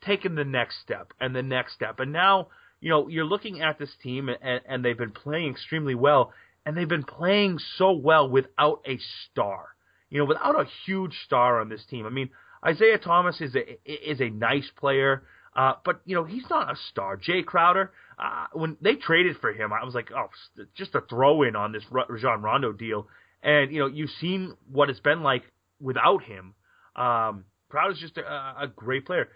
[0.01, 2.47] taken the next step and the next step, and now
[2.79, 6.33] you know you're looking at this team and, and they've been playing extremely well,
[6.65, 9.69] and they've been playing so well without a star.
[10.09, 12.05] You know, without a huge star on this team.
[12.05, 12.29] I mean,
[12.65, 15.23] Isaiah Thomas is a is a nice player,
[15.55, 17.17] uh, but you know he's not a star.
[17.17, 20.29] Jae Crowder, uh, when they traded for him, I was like, oh,
[20.75, 23.07] just a throw in on this Rajon Rondo deal.
[23.43, 25.43] And you know, you've seen what it's been like
[25.79, 26.53] without him.
[26.95, 29.29] Um, Crowder's just a, a great player,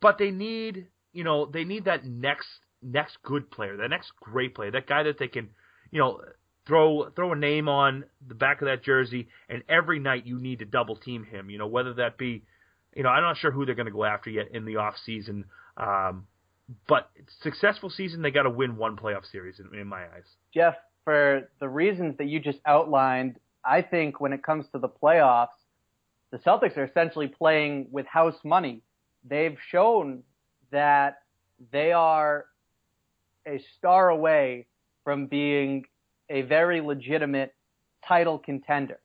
[0.00, 2.48] but they need, you know, they need that next
[2.82, 5.50] next good player, that next great player, that guy that they can
[5.90, 6.20] you know,
[6.66, 10.60] throw throw a name on the back of that jersey, and every night you need
[10.60, 11.50] to double team him.
[11.50, 12.42] You know, whether that be,
[12.94, 14.94] you know, I'm not sure who they're going to go after yet in the off
[15.04, 15.44] season.
[15.76, 16.26] Um,
[16.86, 17.10] but
[17.42, 20.24] successful season, they got to win one playoff series in, in my eyes.
[20.54, 24.88] Jeff, for the reasons that you just outlined, I think when it comes to the
[24.88, 25.48] playoffs,
[26.30, 28.82] the Celtics are essentially playing with house money.
[29.28, 30.22] They've shown
[30.70, 31.18] that
[31.72, 32.46] they are
[33.46, 34.66] a star away
[35.04, 35.84] from being
[36.28, 37.54] a very legitimate
[38.06, 39.00] title contender.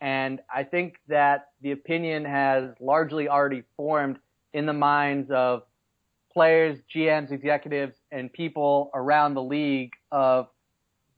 [0.00, 4.18] And I think that the opinion has largely already formed
[4.52, 5.62] in the minds of
[6.32, 10.48] players, GMs, executives, and people around the league of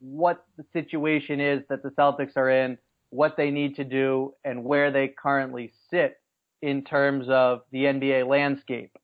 [0.01, 2.77] what the situation is that the Celtics are in,
[3.11, 6.21] what they need to do, and where they currently sit
[6.65, 8.97] in terms of the NBA landscape.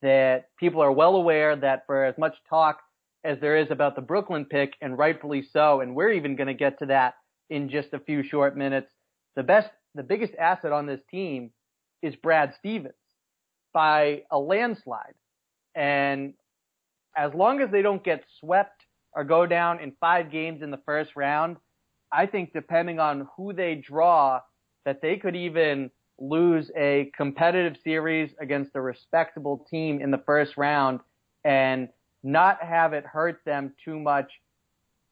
[0.00, 2.80] That people are well aware that for as much talk
[3.24, 5.80] as there is about the Brooklyn pick, and rightfully so.
[5.80, 7.14] And we're even going to get to that
[7.50, 8.88] in just a few short minutes.
[9.36, 11.50] The best, the biggest asset on this team
[12.02, 12.94] is Brad Stevens
[13.74, 15.14] by a landslide.
[15.74, 16.34] And
[17.16, 20.80] as long as they don't get swept or go down in five games in the
[20.86, 21.56] first round,
[22.10, 24.40] I think depending on who they draw,
[24.86, 30.56] that they could even lose a competitive series against a respectable team in the first
[30.56, 31.00] round
[31.44, 31.88] and
[32.22, 34.30] not have it hurt them too much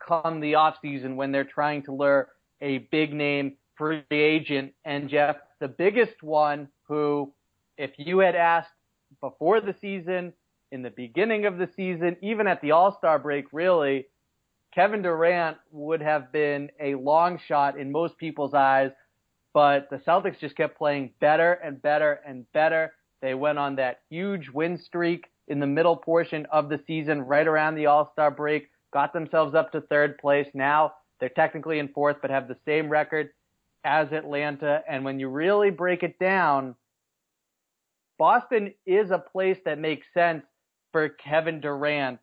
[0.07, 2.29] come the off season when they're trying to lure
[2.61, 4.73] a big name free agent.
[4.85, 7.33] And Jeff, the biggest one who,
[7.77, 8.73] if you had asked
[9.21, 10.33] before the season,
[10.73, 14.07] in the beginning of the season, even at the All Star break, really,
[14.75, 18.91] Kevin Durant would have been a long shot in most people's eyes.
[19.55, 22.95] But the Celtics just kept playing better and better and better.
[23.21, 27.47] They went on that huge win streak in the middle portion of the season, right
[27.47, 30.49] around the All Star break, got themselves up to third place.
[30.55, 33.31] Now they're technically in fourth, but have the same record
[33.85, 34.83] as Atlanta.
[34.89, 36.75] And when you really break it down,
[38.19, 40.45] Boston is a place that makes sense
[40.93, 42.21] for Kevin Durant.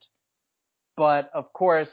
[0.95, 1.89] But of course,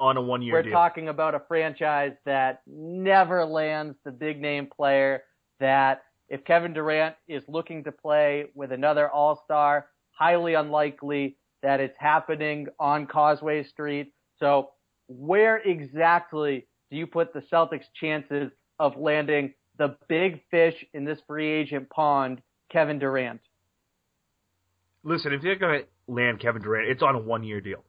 [0.00, 0.72] on a one year We're deal.
[0.72, 5.22] talking about a franchise that never lands the big name player
[5.60, 11.80] that if Kevin Durant is looking to play with another all star, highly unlikely that
[11.80, 14.12] it's happening on Causeway Street.
[14.38, 14.70] So
[15.08, 21.18] where exactly do you put the Celtics chances of landing the big fish in this
[21.26, 23.40] free agent pond, Kevin Durant?
[25.02, 27.84] Listen, if you're going to land Kevin Durant, it's on a one year deal.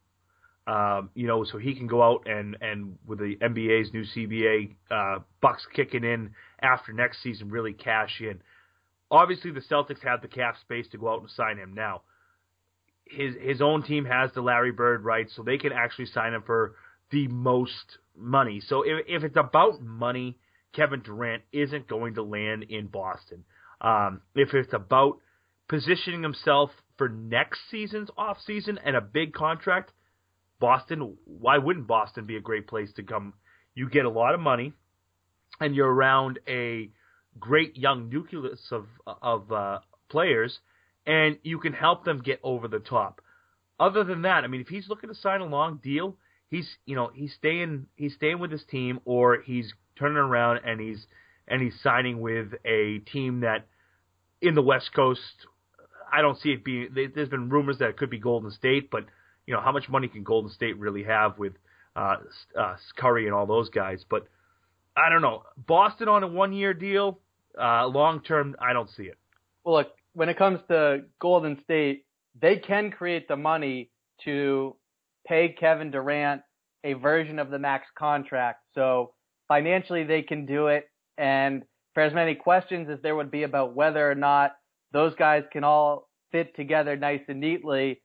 [0.68, 4.76] Um, you know, so he can go out and, and with the NBA's new CBA
[4.92, 8.42] uh, bucks kicking in after next season, really cash in.
[9.10, 12.04] Obviously, the Celtics have the cap space to go out and sign him now.
[13.06, 16.44] His his own team has the Larry Bird rights, so they can actually sign him
[16.46, 16.76] for
[17.10, 18.62] the most money.
[18.66, 20.38] So if, if it's about money,
[20.74, 23.44] Kevin Durant isn't going to land in Boston.
[23.82, 25.18] Um, if it's about
[25.68, 29.92] positioning himself for next season's off season and a big contract,
[30.62, 33.34] Boston, why wouldn't Boston be a great place to come?
[33.76, 34.72] You get a lot of money,
[35.60, 36.92] and you're around a
[37.40, 40.60] great young nucleus of of uh, players,
[41.06, 43.22] and you can help them get over the top.
[43.80, 46.16] Other than that, I mean, if he's looking to sign a long deal,
[46.50, 50.80] he's you know he's staying he's staying with his team, or he's turning around and
[50.80, 51.06] he's
[51.48, 53.68] and he's signing with a team that
[54.42, 55.48] in the West Coast.
[56.14, 56.90] I don't see it being.
[56.94, 59.06] There's been rumors that it could be Golden State, but
[59.52, 61.52] you know, how much money can Golden State really have with
[61.94, 62.16] uh,
[62.58, 64.06] uh, Curry and all those guys?
[64.10, 64.26] But
[64.96, 65.44] I don't know.
[65.68, 67.20] Boston on a one-year deal,
[67.62, 69.18] uh, long term, I don't see it.
[69.66, 72.06] Well, look, when it comes to Golden State,
[72.42, 73.90] they can create the money
[74.24, 74.78] to
[75.28, 76.44] pay Kevin Durant
[76.86, 78.62] a version of the max contract.
[78.74, 79.12] So
[79.50, 80.90] financially, they can do it.
[81.18, 84.54] And for as many questions as there would be about whether or not
[84.94, 88.02] those guys can all fit together nice and neatly,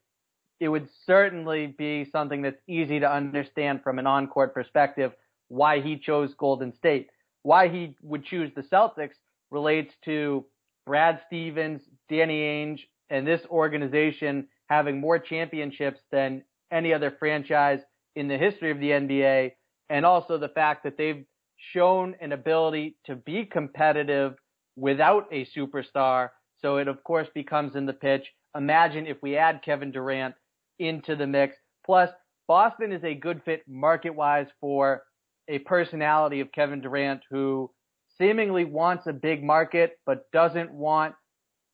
[0.60, 5.12] it would certainly be something that's easy to understand from an on-court perspective
[5.48, 7.08] why he chose Golden State.
[7.42, 9.14] Why he would choose the Celtics
[9.50, 10.44] relates to
[10.86, 16.42] Brad Stevens, Danny Ainge, and this organization having more championships than
[16.72, 17.80] any other franchise
[18.16, 19.52] in the history of the NBA,
[19.90, 21.24] and also the fact that they've
[21.72, 24.34] shown an ability to be competitive
[24.74, 26.30] without a superstar.
[26.60, 28.26] So it of course becomes in the pitch.
[28.56, 30.34] Imagine if we add Kevin Durant
[30.78, 31.56] into the mix.
[31.84, 32.10] Plus,
[32.48, 35.02] Boston is a good fit market wise for
[35.48, 37.70] a personality of Kevin Durant who
[38.18, 41.14] seemingly wants a big market but doesn't want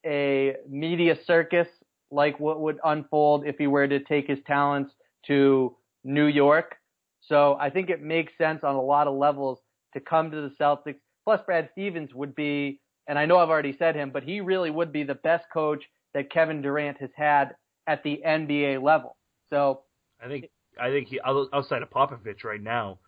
[0.04, 1.68] a media circus
[2.10, 4.92] like what would unfold if he were to take his talents
[5.26, 6.76] to New York.
[7.22, 9.60] So I think it makes sense on a lot of levels
[9.94, 10.98] to come to the Celtics.
[11.24, 14.70] Plus Brad Stevens would be, and I know I've already said him, but he really
[14.70, 15.84] would be the best coach
[16.14, 17.54] that Kevin Durant has had
[17.86, 19.16] at the NBA level.
[19.50, 19.82] So
[20.22, 20.46] I think
[20.80, 22.98] I think he outside of Popovich right now,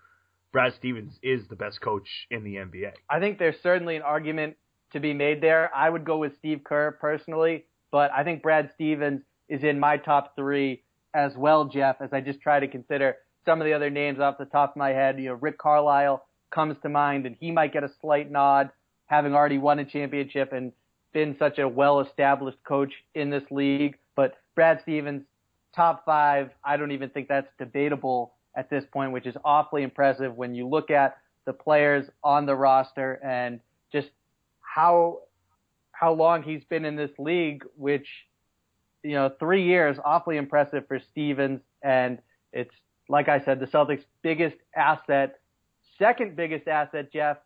[0.52, 2.92] Brad Stevens is the best coach in the NBA.
[3.08, 4.56] I think there's certainly an argument
[4.92, 5.74] to be made there.
[5.74, 9.96] I would go with Steve Kerr personally, but I think Brad Stevens is in my
[9.96, 10.82] top three
[11.14, 14.38] as well, Jeff, as I just try to consider some of the other names off
[14.38, 15.18] the top of my head.
[15.18, 18.70] You know, Rick Carlisle comes to mind, and he might get a slight nod,
[19.06, 20.72] having already won a championship and
[21.12, 23.96] been such a well-established coach in this league.
[24.16, 25.22] But Brad Stevens,
[25.74, 26.50] top five.
[26.64, 30.68] I don't even think that's debatable at this point, which is awfully impressive when you
[30.68, 33.60] look at the players on the roster and
[33.92, 34.08] just
[34.60, 35.20] how
[35.92, 38.06] how long he's been in this league, which
[39.04, 41.60] you know, three years, awfully impressive for Stevens.
[41.82, 42.18] And
[42.52, 42.74] it's
[43.08, 45.38] like I said, the Celtics' biggest asset,
[45.98, 47.36] second biggest asset, Jeff,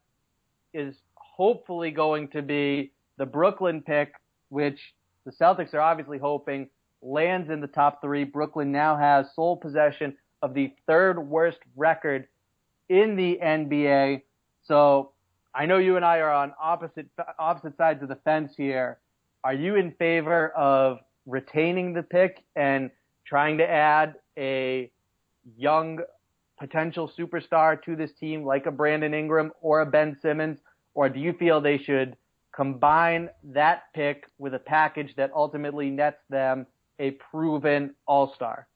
[0.72, 4.12] is hopefully going to be the Brooklyn pick,
[4.50, 4.78] which
[5.26, 6.68] the Celtics are obviously hoping
[7.02, 8.24] lands in the top three.
[8.24, 12.26] Brooklyn now has sole possession of the third worst record
[12.88, 14.22] in the NBA.
[14.64, 15.12] So
[15.54, 17.06] I know you and I are on opposite
[17.38, 18.98] opposite sides of the fence here.
[19.44, 22.90] Are you in favor of retaining the pick and
[23.24, 24.90] trying to add a
[25.56, 26.00] young
[26.58, 30.58] potential superstar to this team like a Brandon Ingram or a Ben Simmons?
[30.94, 32.16] Or do you feel they should
[32.54, 36.66] combine that pick with a package that ultimately nets them
[36.98, 38.66] a proven all star.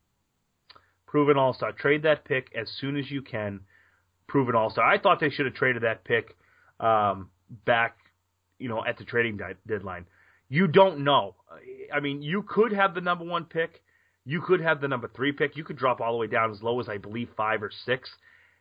[1.07, 1.73] Proven all star.
[1.73, 3.61] Trade that pick as soon as you can.
[4.29, 4.85] Proven all star.
[4.85, 6.37] I thought they should have traded that pick
[6.81, 7.29] um,
[7.65, 7.97] back,
[8.59, 10.07] you know, at the trading di- deadline.
[10.49, 11.35] You don't know.
[11.93, 13.83] I mean, you could have the number one pick.
[14.25, 15.57] You could have the number three pick.
[15.57, 18.11] You could drop all the way down as low as I believe five or six.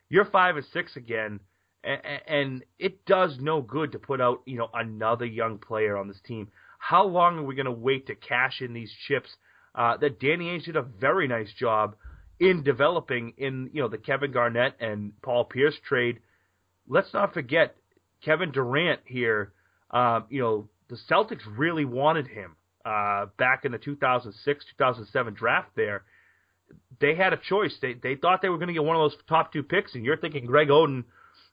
[0.10, 1.40] You're five or six again,
[1.84, 6.08] and, and it does no good to put out you know another young player on
[6.08, 6.50] this team.
[6.80, 9.30] How long are we going to wait to cash in these chips
[9.76, 11.96] uh, that Danny Ainge did a very nice job
[12.40, 16.20] in developing in you know the Kevin Garnett and Paul Pierce trade.
[16.88, 17.76] Let's not forget
[18.26, 19.54] Kevin Durant here.
[19.90, 25.70] Uh, you know the Celtics really wanted him uh, back in the 2006 2007 draft.
[25.76, 26.04] There,
[27.00, 27.76] they had a choice.
[27.82, 30.04] They they thought they were going to get one of those top two picks, and
[30.04, 31.06] you're thinking Greg Oden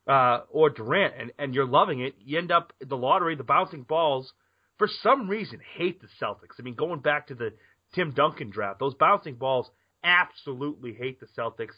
[0.08, 2.14] uh, or Durant, and and you're loving it.
[2.18, 4.32] You end up the lottery, the bouncing balls.
[4.78, 6.54] For some reason, hate the Celtics.
[6.58, 7.52] I mean, going back to the
[7.94, 9.70] Tim Duncan draft, those bouncing balls
[10.04, 11.74] absolutely hate the Celtics.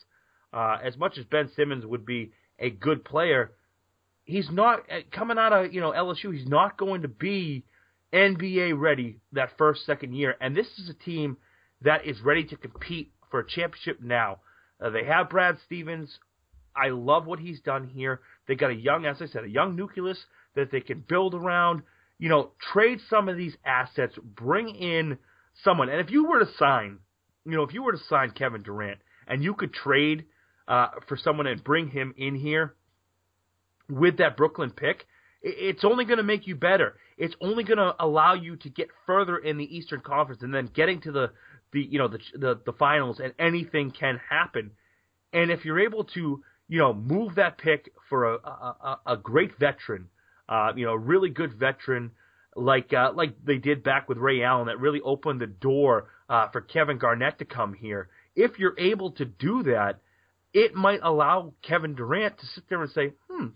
[0.52, 3.52] Uh, as much as Ben Simmons would be a good player,
[4.24, 6.34] he's not uh, coming out of you know LSU.
[6.34, 7.64] He's not going to be
[8.12, 10.36] NBA ready that first second year.
[10.40, 11.36] And this is a team
[11.82, 14.38] that is ready to compete for a championship now.
[14.80, 16.18] Uh, they have Brad Stevens.
[16.74, 18.20] I love what he's done here.
[18.46, 20.18] They got a young, as I said, a young nucleus
[20.54, 21.82] that they can build around.
[22.18, 25.18] You know, trade some of these assets, bring in
[25.64, 25.88] someone.
[25.88, 26.98] And if you were to sign
[27.44, 30.24] you know, if you were to sign Kevin Durant and you could trade
[30.68, 32.74] uh, for someone and bring him in here
[33.88, 35.06] with that Brooklyn pick,
[35.42, 36.96] it's only going to make you better.
[37.16, 40.70] It's only going to allow you to get further in the Eastern Conference and then
[40.74, 41.32] getting to the
[41.72, 44.72] the you know the the, the finals and anything can happen.
[45.32, 49.58] And if you're able to you know move that pick for a a, a great
[49.58, 50.08] veteran,
[50.48, 52.10] uh, you know, a really good veteran
[52.56, 56.48] like uh, like they did back with Ray Allen that really opened the door uh,
[56.48, 58.08] for Kevin Garnett to come here.
[58.34, 60.00] If you're able to do that,
[60.52, 63.48] it might allow Kevin Durant to sit there and say, "Hmm,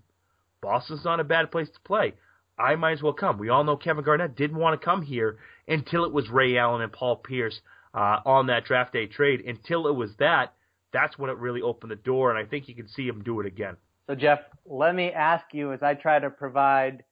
[0.60, 2.14] Boston's not a bad place to play.
[2.58, 5.38] I might as well come." We all know Kevin Garnett didn't want to come here
[5.66, 7.60] until it was Ray Allen and Paul Pierce
[7.94, 9.40] uh, on that draft day trade.
[9.40, 10.54] Until it was that,
[10.92, 13.40] that's when it really opened the door, and I think you can see him do
[13.40, 13.76] it again.
[14.06, 17.04] So Jeff, let me ask you as I try to provide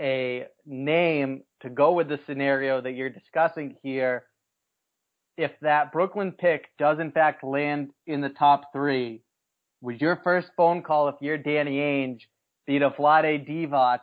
[0.00, 4.24] a name to go with the scenario that you're discussing here,
[5.36, 9.22] if that Brooklyn pick does in fact land in the top three,
[9.80, 12.22] would your first phone call if you're Danny Ainge
[12.66, 14.00] be to Vlade Divac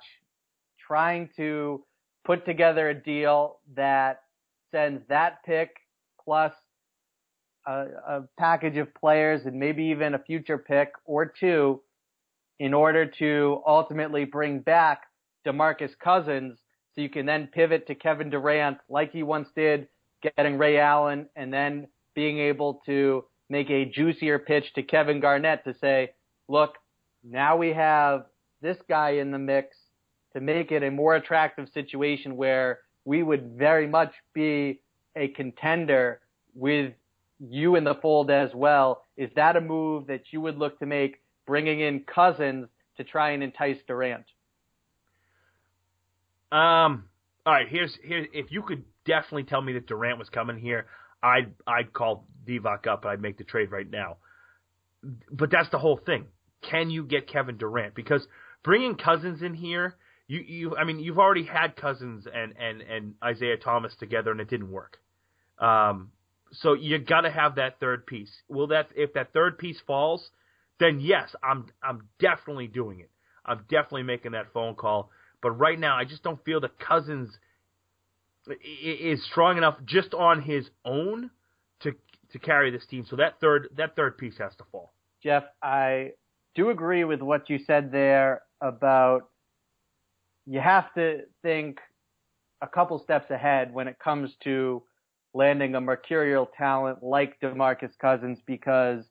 [0.88, 1.84] trying to
[2.26, 4.22] put together a deal that
[4.72, 5.70] sends that pick
[6.24, 6.52] plus
[7.66, 11.82] a, a package of players and maybe even a future pick or two
[12.60, 15.04] in order to ultimately bring back
[15.48, 16.60] DeMarcus Cousins,
[16.93, 19.88] so you can then pivot to Kevin Durant like he once did,
[20.22, 25.64] getting Ray Allen, and then being able to make a juicier pitch to Kevin Garnett
[25.64, 26.12] to say,
[26.48, 26.76] look,
[27.24, 28.26] now we have
[28.62, 29.78] this guy in the mix
[30.34, 34.82] to make it a more attractive situation where we would very much be
[35.16, 36.20] a contender
[36.54, 36.93] with
[37.39, 39.04] you in the fold as well.
[39.16, 42.68] Is that a move that you would look to make, bringing in Cousins
[42.98, 44.26] to try and entice Durant?
[46.52, 47.06] Um.
[47.45, 47.68] All right.
[47.68, 48.26] Here's here.
[48.34, 50.86] If you could definitely tell me that Durant was coming here,
[51.22, 54.18] I'd I'd call Divac up and I'd make the trade right now.
[55.32, 56.26] But that's the whole thing.
[56.70, 57.95] Can you get Kevin Durant?
[57.95, 58.26] Because
[58.64, 59.95] bringing Cousins in here,
[60.28, 64.41] you you I mean you've already had Cousins and and and Isaiah Thomas together and
[64.41, 64.98] it didn't work.
[65.60, 66.12] Um.
[66.54, 68.32] So you got to have that third piece.
[68.48, 70.30] Will that if that third piece falls,
[70.80, 73.12] then yes, I'm I'm definitely doing it.
[73.45, 75.10] I'm definitely making that phone call
[75.48, 77.30] but right now, I just don't feel that Cousins
[78.62, 81.32] is strong enough just on his own
[81.84, 81.93] to
[82.34, 83.06] to carry this team.
[83.10, 84.91] So that third that third piece has to fall.
[85.24, 86.12] Jeff, I
[86.54, 89.30] do agree with what you said there about
[90.45, 91.80] you have to think
[92.62, 94.84] a couple steps ahead when it comes to
[95.34, 99.06] landing a mercurial talent like DeMarcus Cousins because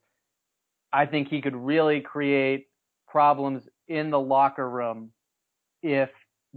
[0.92, 2.66] I think he could really create
[3.08, 5.12] problems in the locker room
[5.82, 6.10] if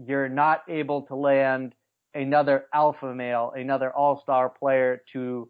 [0.05, 1.73] you're not able to land
[2.13, 5.49] another alpha male, another all-star player to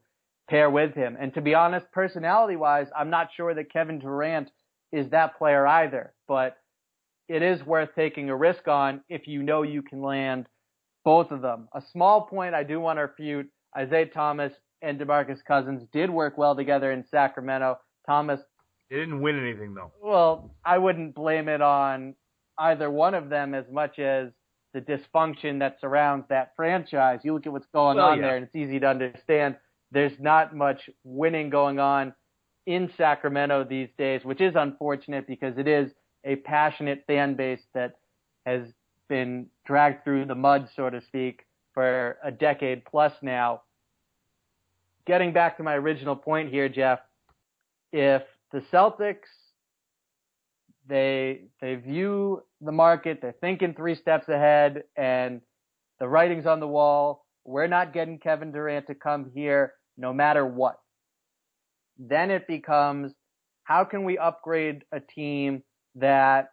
[0.50, 1.18] pair with him.
[1.20, 4.50] And to be honest, personality wise, I'm not sure that Kevin Durant
[4.91, 6.58] is that player either, but
[7.28, 10.47] it is worth taking a risk on if you know you can land
[11.06, 11.70] both of them.
[11.74, 16.38] A small point I do want to refute Isaiah Thomas and DeMarcus Cousins did work
[16.38, 17.78] well together in Sacramento.
[18.06, 18.39] Thomas.
[18.89, 19.91] They didn't win anything though.
[20.02, 22.16] Well, I wouldn't blame it on
[22.58, 24.30] either one of them as much as
[24.74, 27.20] the dysfunction that surrounds that franchise.
[27.24, 28.28] You look at what's going well, on yeah.
[28.28, 29.55] there, and it's easy to understand.
[29.91, 32.13] There's not much winning going on
[32.65, 35.91] in Sacramento these days, which is unfortunate because it is
[36.24, 37.95] a passionate fan base that
[38.45, 38.61] has
[39.07, 43.61] been dragged through the mud, so to speak, for a decade plus now.
[45.07, 46.99] Getting back to my original point here, Jeff,
[47.91, 49.30] if the Celtics
[50.90, 55.42] they they view the market, they're thinking three steps ahead, and
[56.00, 57.26] the writing's on the wall.
[57.46, 60.78] We're not getting Kevin Durant to come here no matter what.
[62.00, 63.14] then it becomes
[63.66, 65.64] how can we upgrade a team
[65.96, 66.50] that,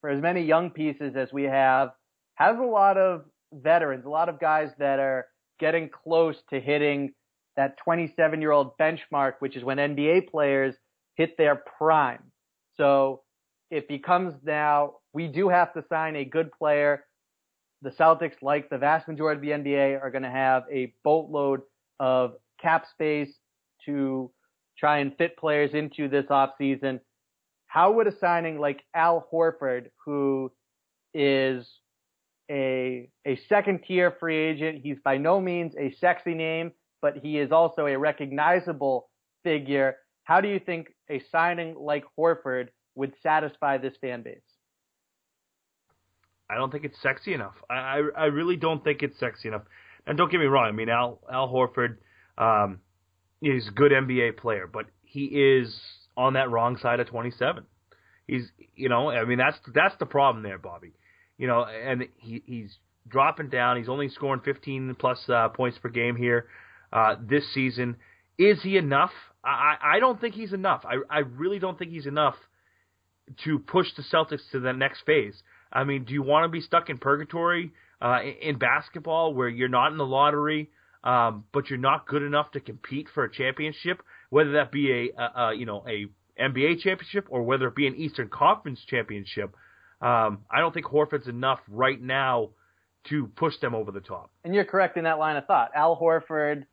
[0.00, 1.90] for as many young pieces as we have,
[2.36, 5.26] has a lot of veterans, a lot of guys that are
[5.60, 7.12] getting close to hitting
[7.56, 10.76] that 27 year old benchmark, which is when NBA players
[11.16, 12.24] hit their prime.
[12.78, 13.21] So
[13.72, 17.06] it becomes now we do have to sign a good player.
[17.80, 21.62] The Celtics, like the vast majority of the NBA, are going to have a boatload
[21.98, 23.34] of cap space
[23.86, 24.30] to
[24.78, 27.00] try and fit players into this offseason.
[27.66, 30.52] How would a signing like Al Horford, who
[31.14, 31.66] is
[32.50, 37.38] a a second tier free agent, he's by no means a sexy name, but he
[37.38, 39.08] is also a recognizable
[39.42, 39.96] figure.
[40.24, 44.40] How do you think a signing like Horford would satisfy this fan base?
[46.50, 47.54] I don't think it's sexy enough.
[47.70, 49.62] I, I, I really don't think it's sexy enough.
[50.06, 50.66] And don't get me wrong.
[50.66, 51.96] I mean, Al Al Horford
[52.36, 52.80] um,
[53.40, 55.74] is a good NBA player, but he is
[56.16, 57.64] on that wrong side of 27.
[58.26, 58.42] He's,
[58.74, 60.92] you know, I mean, that's that's the problem there, Bobby.
[61.38, 62.76] You know, and he he's
[63.08, 63.76] dropping down.
[63.76, 66.46] He's only scoring 15 plus uh, points per game here
[66.92, 67.96] uh, this season.
[68.38, 69.12] Is he enough?
[69.44, 70.84] I I don't think he's enough.
[70.84, 72.36] I I really don't think he's enough
[73.44, 75.42] to push the Celtics to the next phase.
[75.72, 79.68] I mean, do you want to be stuck in purgatory uh, in basketball where you're
[79.68, 80.70] not in the lottery,
[81.04, 85.20] um, but you're not good enough to compete for a championship, whether that be a,
[85.20, 86.06] a, a you know a
[86.40, 89.54] NBA championship or whether it be an Eastern Conference championship?
[90.00, 92.50] Um, I don't think Horford's enough right now
[93.08, 94.30] to push them over the top.
[94.44, 95.70] And you're correct in that line of thought.
[95.74, 96.64] Al Horford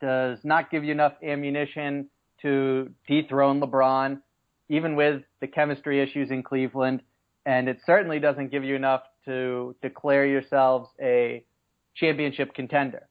[0.00, 2.10] does not give you enough ammunition
[2.42, 4.20] to dethrone LeBron,
[4.68, 7.02] even with the chemistry issues in Cleveland
[7.46, 11.44] and it certainly doesn't give you enough to declare yourselves a
[11.94, 13.06] championship contender.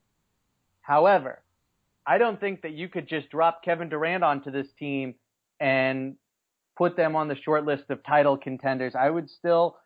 [0.82, 1.42] However,
[2.06, 5.16] I don't think that you could just drop Kevin Durant onto this team
[5.60, 6.16] and
[6.78, 8.96] put them on the short list of title contenders.
[8.96, 9.78] I would still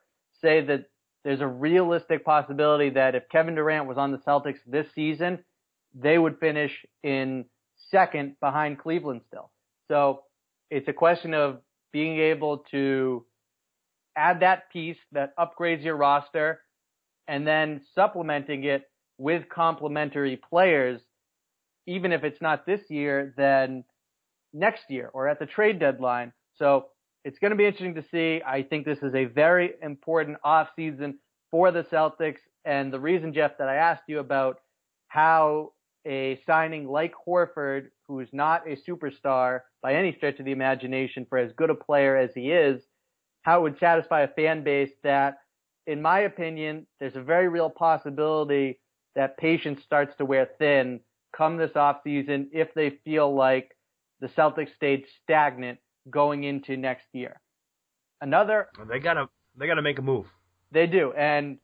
[0.41, 0.85] say that
[1.23, 5.39] there's a realistic possibility that if Kevin Durant was on the Celtics this season,
[5.93, 6.71] they would finish
[7.03, 7.45] in
[7.91, 9.51] second behind Cleveland still.
[9.89, 10.23] So
[10.69, 11.59] it's a question of
[11.93, 13.25] being able to
[14.15, 16.59] add that piece that upgrades your roster
[17.27, 18.83] and then supplementing it
[19.17, 21.01] with complementary players,
[21.85, 23.83] even if it's not this year, then
[24.53, 26.33] next year or at the trade deadline.
[26.55, 26.87] So
[27.23, 28.41] it's going to be interesting to see.
[28.45, 31.15] I think this is a very important offseason
[31.51, 32.39] for the Celtics.
[32.65, 34.59] And the reason, Jeff, that I asked you about
[35.07, 35.73] how
[36.05, 41.37] a signing like Horford, who's not a superstar by any stretch of the imagination for
[41.37, 42.81] as good a player as he is,
[43.41, 45.39] how it would satisfy a fan base that,
[45.85, 48.79] in my opinion, there's a very real possibility
[49.15, 50.99] that patience starts to wear thin
[51.35, 53.75] come this offseason if they feel like
[54.21, 55.79] the Celtics stayed stagnant
[56.09, 57.39] going into next year.
[58.21, 59.27] Another they gotta
[59.57, 60.25] they gotta make a move.
[60.71, 61.57] They do, and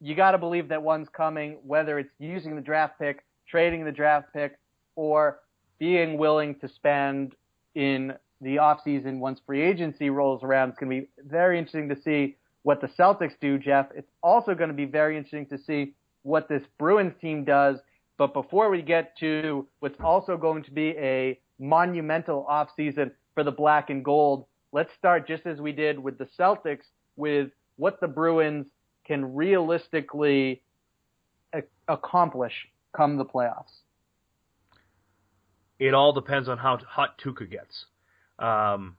[0.00, 4.28] you gotta believe that one's coming, whether it's using the draft pick, trading the draft
[4.32, 4.58] pick,
[4.96, 5.40] or
[5.82, 7.34] being willing to spend
[7.74, 10.68] in the offseason once free agency rolls around.
[10.68, 13.86] It's going to be very interesting to see what the Celtics do, Jeff.
[13.92, 17.78] It's also going to be very interesting to see what this Bruins team does.
[18.16, 23.50] But before we get to what's also going to be a monumental offseason for the
[23.50, 26.84] black and gold, let's start just as we did with the Celtics
[27.16, 28.68] with what the Bruins
[29.04, 30.62] can realistically
[31.52, 33.81] uh, accomplish come the playoffs.
[35.82, 37.86] It all depends on how hot Tuukka gets.
[38.38, 38.96] Um,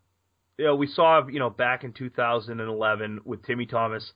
[0.57, 4.11] you know, we saw, you know, back in 2011 with Timmy Thomas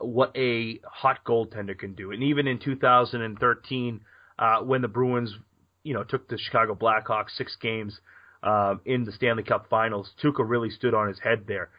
[0.00, 4.00] what a hot goaltender can do, and even in 2013
[4.38, 5.34] uh, when the Bruins,
[5.82, 7.98] you know, took the Chicago Blackhawks six games
[8.42, 11.70] uh, in the Stanley Cup Finals, Tuukka really stood on his head there.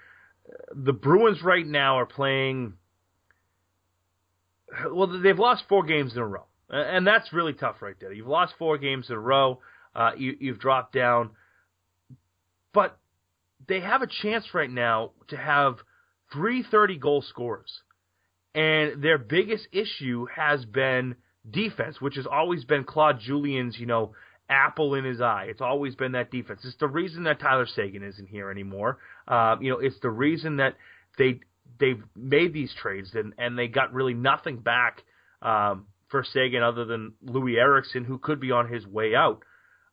[0.76, 2.74] The Bruins right now are playing.
[4.92, 8.12] Well, they've lost four games in a row, and that's really tough right there.
[8.12, 9.60] You've lost four games in a row.
[9.96, 11.32] Uh, you, you've dropped down
[12.74, 12.98] but
[13.68, 15.78] they have a chance right now to have
[16.32, 17.82] three thirty goal scorers.
[18.56, 21.16] And their biggest issue has been
[21.50, 24.14] defense, which has always been Claude Julien's, you know,
[24.50, 25.46] apple in his eye.
[25.50, 26.62] It's always been that defense.
[26.64, 28.98] It's the reason that Tyler Seguin isn't here anymore.
[29.28, 30.76] Uh, you know, it's the reason that
[31.18, 31.42] they
[31.80, 35.04] they've made these trades and and they got really nothing back
[35.42, 39.44] um, for Seguin other than Louis Eriksson, who could be on his way out.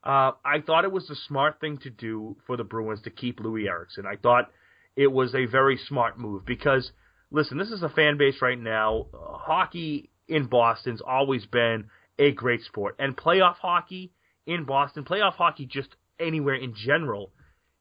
[0.07, 3.41] Uh, I thought it was the smart thing to do for the Bruins to keep
[3.41, 4.05] Louis Eriksson.
[4.05, 4.49] I thought
[4.95, 6.89] it was a very smart move because,
[7.29, 9.07] listen, this is a fan base right now.
[9.13, 14.13] Uh, hockey in Boston's always been a great sport, and playoff hockey
[14.45, 15.89] in Boston, playoff hockey just
[16.21, 17.33] anywhere in general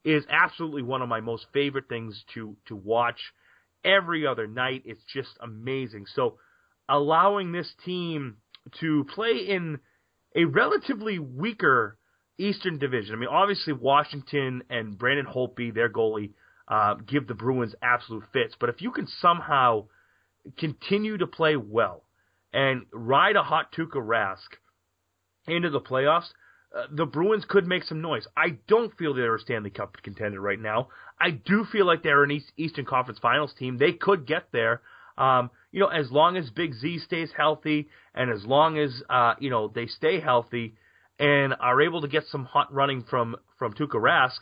[0.04, 3.20] is absolutely one of my most favorite things to to watch
[3.84, 4.82] every other night.
[4.84, 6.06] It's just amazing.
[6.12, 6.38] So
[6.88, 8.38] allowing this team
[8.80, 9.78] to play in
[10.34, 11.98] a relatively weaker
[12.38, 13.14] Eastern Division.
[13.14, 16.30] I mean, obviously Washington and Braden Holtby, their goalie,
[16.68, 18.54] uh, give the Bruins absolute fits.
[18.58, 19.86] But if you can somehow
[20.58, 22.04] continue to play well
[22.52, 24.48] and ride a hot Tuukka Rask
[25.46, 26.28] into the playoffs,
[26.76, 28.26] uh, the Bruins could make some noise.
[28.36, 30.88] I don't feel they're a Stanley Cup contender right now.
[31.20, 33.78] I do feel like they're an East, Eastern Conference Finals team.
[33.78, 34.82] They could get there.
[35.16, 39.34] Um, you know, as long as Big Z stays healthy and as long as uh,
[39.38, 40.74] you know they stay healthy
[41.18, 44.38] and are able to get some hot running from from Tuukka Rask,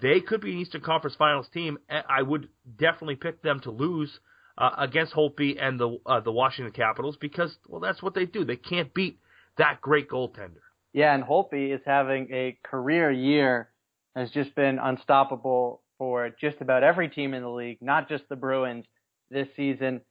[0.00, 1.78] they could be an Eastern Conference Finals team.
[1.88, 2.48] I would
[2.78, 4.18] definitely pick them to lose
[4.58, 8.44] uh, against Holtby and the uh, the Washington Capitals because well that's what they do.
[8.44, 9.18] They can't beat
[9.58, 10.60] that great goaltender.
[10.92, 13.68] Yeah, and Holtby is having a career year.
[14.14, 18.36] Has just been unstoppable for just about every team in the league, not just the
[18.36, 18.84] Bruins
[19.30, 20.02] this season.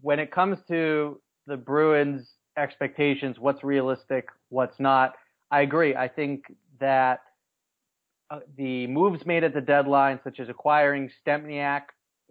[0.00, 2.28] When it comes to the Bruins
[2.60, 5.14] expectations, what's realistic, what's not,
[5.50, 5.96] I agree.
[5.96, 6.44] I think
[6.78, 7.20] that
[8.30, 11.82] uh, the moves made at the deadline, such as acquiring Stempniak,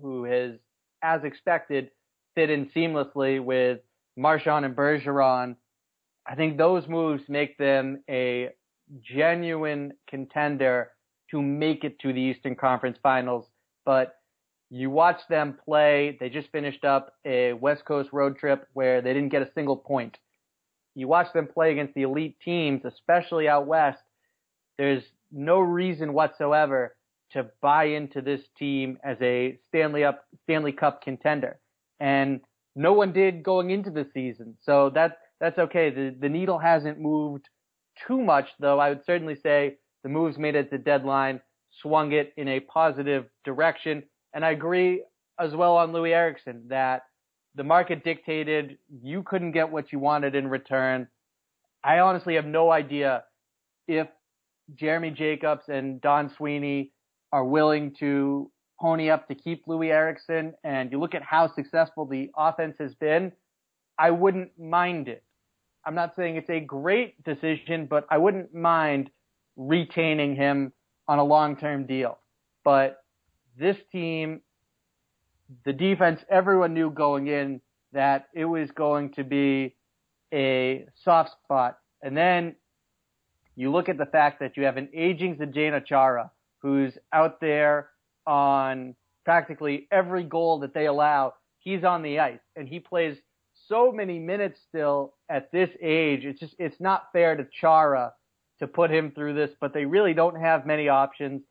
[0.01, 0.53] who has,
[1.01, 1.91] as expected,
[2.35, 3.79] fit in seamlessly with
[4.15, 5.55] Marchand and Bergeron,
[6.25, 8.49] I think those moves make them a
[9.01, 10.91] genuine contender
[11.31, 13.45] to make it to the Eastern Conference Finals.
[13.85, 14.18] But
[14.69, 16.17] you watch them play.
[16.19, 19.77] They just finished up a West Coast road trip where they didn't get a single
[19.77, 20.17] point.
[20.95, 24.01] You watch them play against the elite teams, especially out west.
[24.77, 26.95] There's no reason whatsoever
[27.31, 31.59] to buy into this team as a Stanley up Stanley Cup contender.
[31.99, 32.41] And
[32.75, 34.57] no one did going into the season.
[34.61, 35.89] So that that's okay.
[35.89, 37.49] The the needle hasn't moved
[38.07, 38.79] too much though.
[38.79, 41.41] I would certainly say the moves made at the deadline
[41.81, 44.03] swung it in a positive direction.
[44.33, 45.03] And I agree
[45.39, 47.03] as well on Louis Eriksson that
[47.55, 51.07] the market dictated you couldn't get what you wanted in return.
[51.83, 53.23] I honestly have no idea
[53.87, 54.07] if
[54.75, 56.91] Jeremy Jacobs and Don Sweeney
[57.31, 62.05] are willing to pony up to keep Louis Eriksson and you look at how successful
[62.05, 63.31] the offense has been,
[63.97, 65.23] I wouldn't mind it.
[65.85, 69.09] I'm not saying it's a great decision, but I wouldn't mind
[69.57, 70.71] retaining him
[71.07, 72.19] on a long-term deal.
[72.63, 72.97] But
[73.57, 74.41] this team,
[75.65, 77.61] the defense, everyone knew going in
[77.93, 79.75] that it was going to be
[80.33, 81.79] a soft spot.
[82.01, 82.55] And then
[83.55, 86.31] you look at the fact that you have an aging Zdeno Chara
[86.61, 87.89] who's out there
[88.25, 88.95] on
[89.25, 91.33] practically every goal that they allow.
[91.59, 93.17] He's on the ice and he plays
[93.67, 96.25] so many minutes still at this age.
[96.25, 98.13] It's just, it's not fair to Chara
[98.59, 101.41] to put him through this, but they really don't have many options.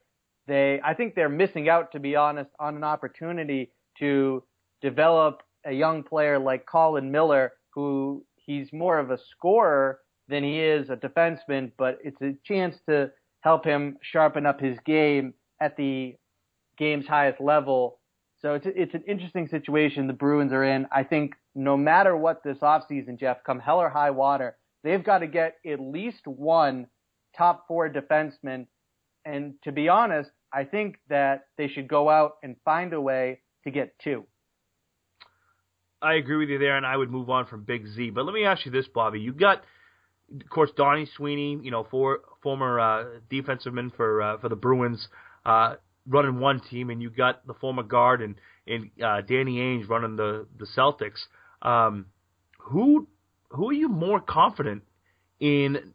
[0.49, 4.43] They, I think they're missing out, to be honest, on an opportunity to
[4.81, 10.59] develop a young player like Colin Miller, who he's more of a scorer than he
[10.59, 15.77] is a defenseman, but it's a chance to help him sharpen up his game at
[15.77, 16.17] the
[16.79, 17.99] game's highest level.
[18.41, 20.87] So it's it's an interesting situation the Bruins are in.
[20.93, 25.19] I think no matter what this offseason, Jeff, come hell or high water, they've got
[25.19, 26.87] to get at least one
[27.37, 28.67] top four defenseman.
[29.25, 33.41] And to be honest, I think that they should go out and find a way
[33.65, 34.25] to get two.
[36.01, 38.11] I agree with you there, and I would move on from Big Z.
[38.11, 39.21] But let me ask you this, Bobby.
[39.21, 39.63] You got
[40.35, 45.09] of course, Donnie Sweeney, you know, for, former uh, defenseman for uh, for the Bruins,
[45.47, 45.77] uh,
[46.07, 48.35] running one team, and you got the former guard and
[48.67, 51.27] and uh, Danny Ainge running the the Celtics.
[51.63, 52.07] Um,
[52.59, 53.09] who
[53.51, 54.83] who are you more confident
[55.41, 55.95] in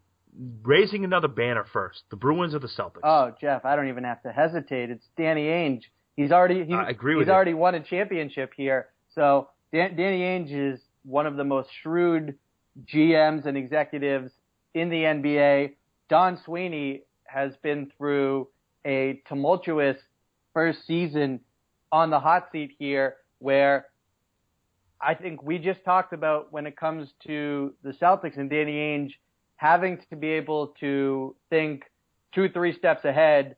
[0.63, 3.01] raising another banner first, the Bruins or the Celtics?
[3.03, 4.89] Oh, Jeff, I don't even have to hesitate.
[4.89, 5.83] It's Danny Ainge.
[6.15, 7.33] He's already he, I agree with he's you.
[7.33, 8.89] already won a championship here.
[9.15, 12.37] So Dan, Danny Ainge is one of the most shrewd
[12.85, 14.31] GMs and executives
[14.73, 15.73] in the NBA.
[16.09, 18.47] Don Sweeney has been through
[18.85, 19.97] a tumultuous
[20.53, 21.39] first season
[21.91, 23.87] on the hot seat here where
[25.01, 29.11] I think we just talked about when it comes to the Celtics and Danny Ainge
[29.63, 31.85] having to be able to think
[32.35, 33.55] two, three steps ahead.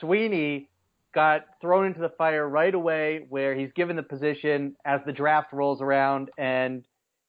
[0.00, 0.68] Sweeney
[1.14, 5.54] got thrown into the fire right away where he's given the position as the draft
[5.54, 6.84] rolls around and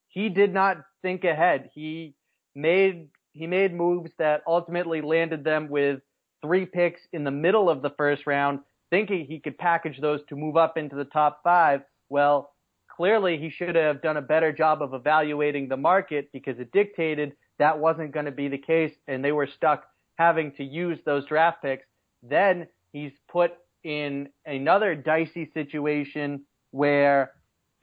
[0.10, 1.70] he did not think ahead.
[1.74, 2.16] He
[2.54, 6.02] made he made moves that ultimately landed them with
[6.42, 8.60] three picks in the middle of the first round,
[8.90, 11.82] thinking he could package those to move up into the top five.
[12.10, 12.52] Well,
[12.94, 17.32] clearly he should have done a better job of evaluating the market because it dictated
[17.60, 19.86] that wasn't going to be the case and they were stuck
[20.16, 21.86] having to use those draft picks.
[22.24, 23.54] Then he's put
[23.84, 26.42] in another dicey situation
[26.72, 27.32] where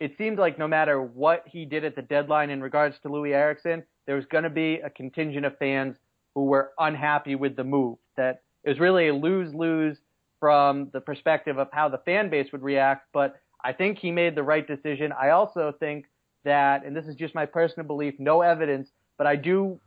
[0.01, 3.33] it seemed like no matter what he did at the deadline in regards to Louis
[3.33, 5.97] Eriksson, there was going to be a contingent of fans
[6.35, 7.99] who were unhappy with the move.
[8.17, 9.97] That it was really a lose lose
[10.41, 13.09] from the perspective of how the fan base would react.
[13.13, 15.13] But I think he made the right decision.
[15.13, 16.07] I also think
[16.45, 19.81] that, and this is just my personal belief, no evidence, but I do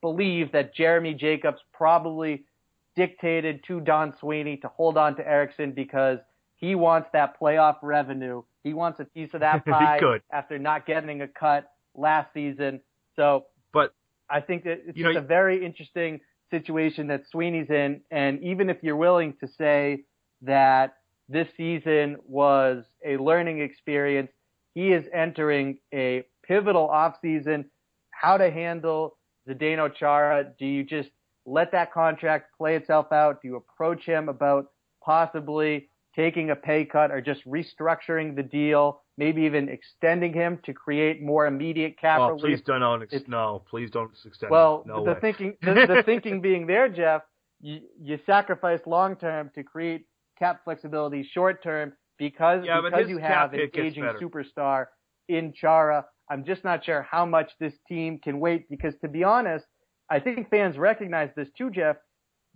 [0.00, 2.44] believe that Jeremy Jacobs probably
[2.94, 6.18] dictated to Don Sweeney to hold on to Eriksson because
[6.56, 8.42] he wants that playoff revenue.
[8.64, 10.00] He wants a piece of that pie
[10.32, 12.80] after not getting a cut last season.
[13.14, 13.94] So, but
[14.28, 18.00] I think that it's just know, a very interesting situation that Sweeney's in.
[18.10, 20.04] And even if you're willing to say
[20.42, 20.94] that
[21.28, 24.30] this season was a learning experience,
[24.74, 27.66] he is entering a pivotal offseason.
[28.20, 29.16] How to handle
[29.48, 30.52] Zdeno Chara?
[30.58, 31.10] Do you just
[31.44, 33.42] let that contract play itself out?
[33.42, 34.66] Do you approach him about
[35.04, 40.72] possibly taking a pay cut or just restructuring the deal, maybe even extending him to
[40.72, 42.42] create more immediate cap oh, relief?
[42.42, 44.50] please don't ex- no, please don't extend.
[44.50, 45.20] Well, no the way.
[45.20, 47.22] thinking the, the thinking being there, Jeff,
[47.60, 50.06] you, you sacrifice long term to create
[50.38, 54.86] cap flexibility short term because yeah, because you have an aging superstar
[55.28, 56.06] in Chara.
[56.30, 59.64] I'm just not sure how much this team can wait because to be honest,
[60.10, 61.96] I think fans recognize this too, Jeff.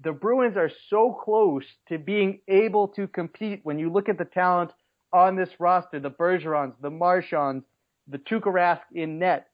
[0.03, 4.25] The Bruins are so close to being able to compete when you look at the
[4.25, 4.73] talent
[5.13, 7.65] on this roster, the Bergerons, the Marchands,
[8.09, 9.49] the Tuukka Rask in net.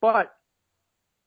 [0.00, 0.32] But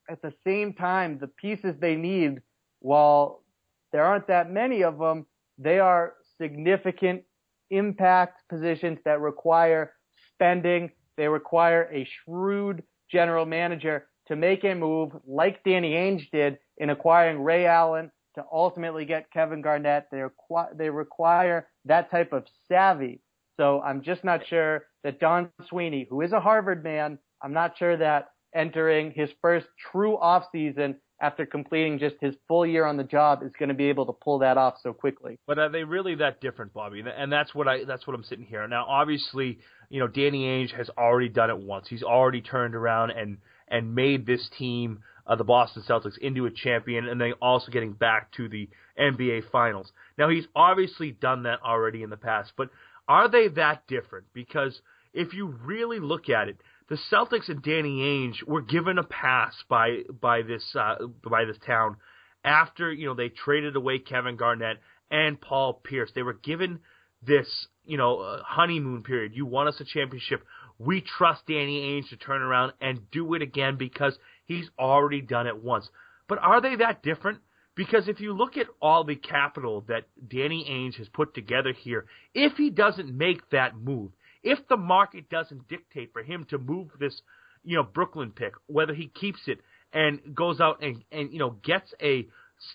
[0.09, 2.41] at the same time, the pieces they need,
[2.79, 3.43] while
[3.91, 5.25] there aren't that many of them,
[5.57, 7.23] they are significant
[7.69, 9.93] impact positions that require
[10.33, 10.91] spending.
[11.17, 16.89] They require a shrewd general manager to make a move like Danny Ainge did in
[16.89, 20.07] acquiring Ray Allen to ultimately get Kevin Garnett.
[20.11, 23.21] They, requ- they require that type of savvy.
[23.57, 27.77] So I'm just not sure that Don Sweeney, who is a Harvard man, I'm not
[27.77, 32.97] sure that entering his first true off season after completing just his full year on
[32.97, 35.39] the job is going to be able to pull that off so quickly.
[35.47, 37.03] But are they really that different, Bobby?
[37.05, 38.67] And that's what I that's what I'm sitting here.
[38.67, 39.59] Now, obviously,
[39.89, 41.87] you know, Danny Ainge has already done it once.
[41.87, 43.37] He's already turned around and
[43.67, 47.93] and made this team, uh, the Boston Celtics, into a champion, and then also getting
[47.93, 49.91] back to the NBA Finals.
[50.17, 52.69] Now, he's obviously done that already in the past, but
[53.07, 54.25] are they that different?
[54.33, 54.79] Because
[55.13, 56.57] if you really look at it,
[56.89, 61.57] the Celtics and Danny Ainge were given a pass by by this uh, by this
[61.65, 61.97] town
[62.43, 64.77] after you know they traded away Kevin Garnett
[65.09, 66.11] and Paul Pierce.
[66.13, 66.79] They were given
[67.25, 69.33] this you know uh, honeymoon period.
[69.35, 70.43] You won us a championship.
[70.77, 75.47] We trust Danny Ainge to turn around and do it again because he's already done
[75.47, 75.89] it once.
[76.27, 77.39] But are they that different?
[77.75, 82.05] Because if you look at all the capital that Danny Ainge has put together here,
[82.33, 84.11] if he doesn't make that move,
[84.45, 87.19] if the market doesn't dictate for him to move this,
[87.63, 89.59] you know, Brooklyn pick, whether he keeps it
[89.91, 92.27] and goes out and, and you know, gets a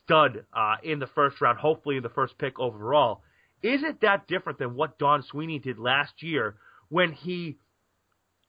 [0.02, 3.22] stud uh, in the first round, hopefully in the first pick overall,
[3.62, 6.56] is it that different than what Don Sweeney did last year
[6.88, 7.56] when he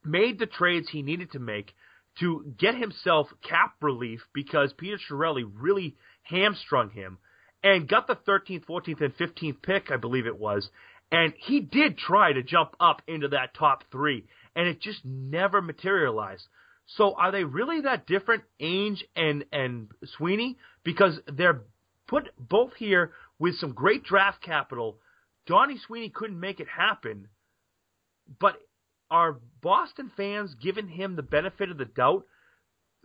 [0.04, 1.72] made the trades he needed to make
[2.18, 7.18] to get himself cap relief because Peter Chiarelli really hamstrung him
[7.62, 10.68] and got the 13th, 14th, and 15th pick, I believe it was.
[11.12, 14.24] And he did try to jump up into that top three,
[14.56, 16.48] and it just never materialized.
[16.86, 20.56] So are they really that different, Ainge and and Sweeney?
[20.82, 21.62] Because they're
[22.08, 24.98] put both here with some great draft capital.
[25.46, 27.28] Donnie Sweeney couldn't make it happen,
[28.40, 28.56] but
[29.10, 32.24] are Boston fans giving him the benefit of the doubt?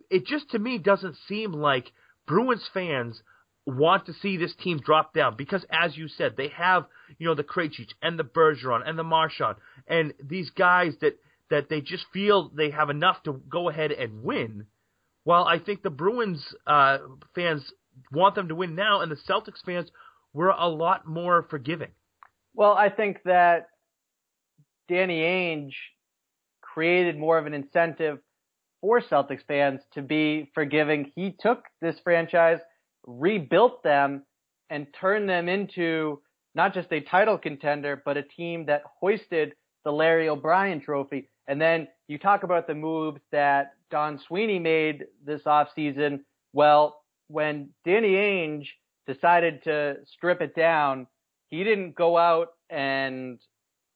[0.10, 1.92] It just to me doesn't seem like
[2.26, 3.22] Bruins fans
[3.68, 6.86] want to see this team drop down because, as you said, they have
[7.20, 9.58] you know the Krejci and the Bergeron and the Marchand
[9.88, 14.24] and these guys that that they just feel they have enough to go ahead and
[14.24, 14.66] win.
[15.24, 17.00] While I think the Bruins uh,
[17.36, 17.70] fans
[18.12, 19.92] want them to win now, and the Celtics fans
[20.34, 21.92] were a lot more forgiving.
[22.54, 23.68] Well, I think that
[24.88, 25.74] Danny Ainge
[26.62, 28.20] created more of an incentive
[28.82, 31.12] for Celtics fans to be forgiving.
[31.16, 32.60] He took this franchise,
[33.08, 34.24] rebuilt them,
[34.70, 36.22] and turned them into
[36.54, 39.54] not just a title contender, but a team that hoisted
[39.86, 41.30] the Larry O'Brien trophy.
[41.48, 46.20] And then you talk about the moves that Don Sweeney made this offseason.
[46.52, 48.68] Well, when Danny Ainge
[49.06, 51.08] decided to strip it down,
[51.48, 53.40] he didn't go out and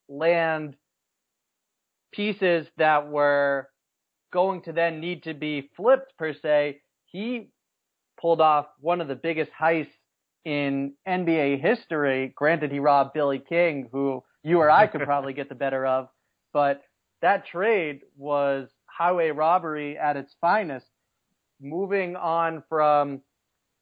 [0.07, 0.78] land
[2.14, 3.68] pieces that were
[4.32, 6.82] going to then need to be flipped per se.
[7.05, 7.49] He
[8.22, 9.88] pulled off one of the biggest heists
[10.45, 12.34] in NBA history.
[12.36, 16.09] Granted, he robbed Billy King, who you or I could probably get the better of,
[16.53, 16.82] but
[17.22, 20.88] that trade was highway robbery at its finest.
[21.61, 23.22] Moving on from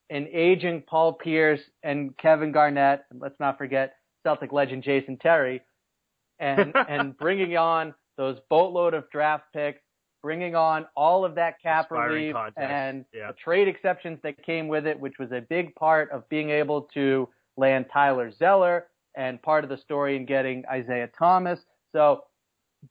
[0.09, 5.61] an aging Paul Pierce and Kevin Garnett, and let's not forget Celtic legend Jason Terry,
[6.39, 9.81] and and bringing on those boatload of draft picks,
[10.21, 13.27] bringing on all of that cap relief and yeah.
[13.27, 16.83] the trade exceptions that came with it, which was a big part of being able
[16.93, 21.59] to land Tyler Zeller and part of the story in getting Isaiah Thomas.
[21.91, 22.23] So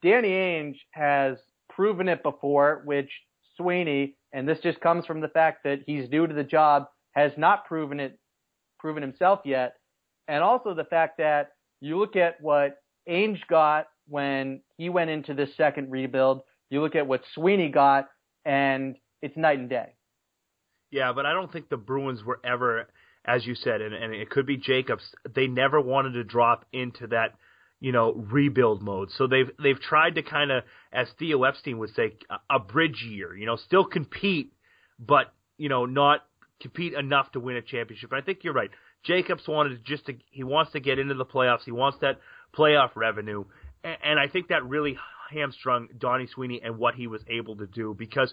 [0.02, 3.10] Danny Ainge has proven it before, which
[3.56, 7.32] Sweeney, and this just comes from the fact that he's new to the job, has
[7.36, 8.18] not proven it,
[8.78, 9.74] proven himself yet.
[10.28, 12.76] And also the fact that you look at what
[13.08, 18.08] Ainge got when he went into this second rebuild, you look at what Sweeney got,
[18.44, 19.94] and it's night and day.
[20.90, 22.88] Yeah, but I don't think the Bruins were ever,
[23.24, 25.02] as you said, and, and it could be Jacobs.
[25.34, 27.34] They never wanted to drop into that,
[27.80, 29.10] you know, rebuild mode.
[29.16, 32.16] So they've they've tried to kind of, as Theo Epstein would say,
[32.48, 33.36] a, bridge year.
[33.36, 34.52] You know, still compete,
[34.98, 36.20] but you know, not
[36.60, 38.10] compete enough to win a championship.
[38.12, 38.70] And I think you're right.
[39.04, 41.64] Jacobs wanted just to he wants to get into the playoffs.
[41.64, 42.18] He wants that
[42.56, 43.44] playoff revenue,
[43.84, 44.96] and, and I think that really
[45.32, 48.32] hamstrung Donnie Sweeney and what he was able to do because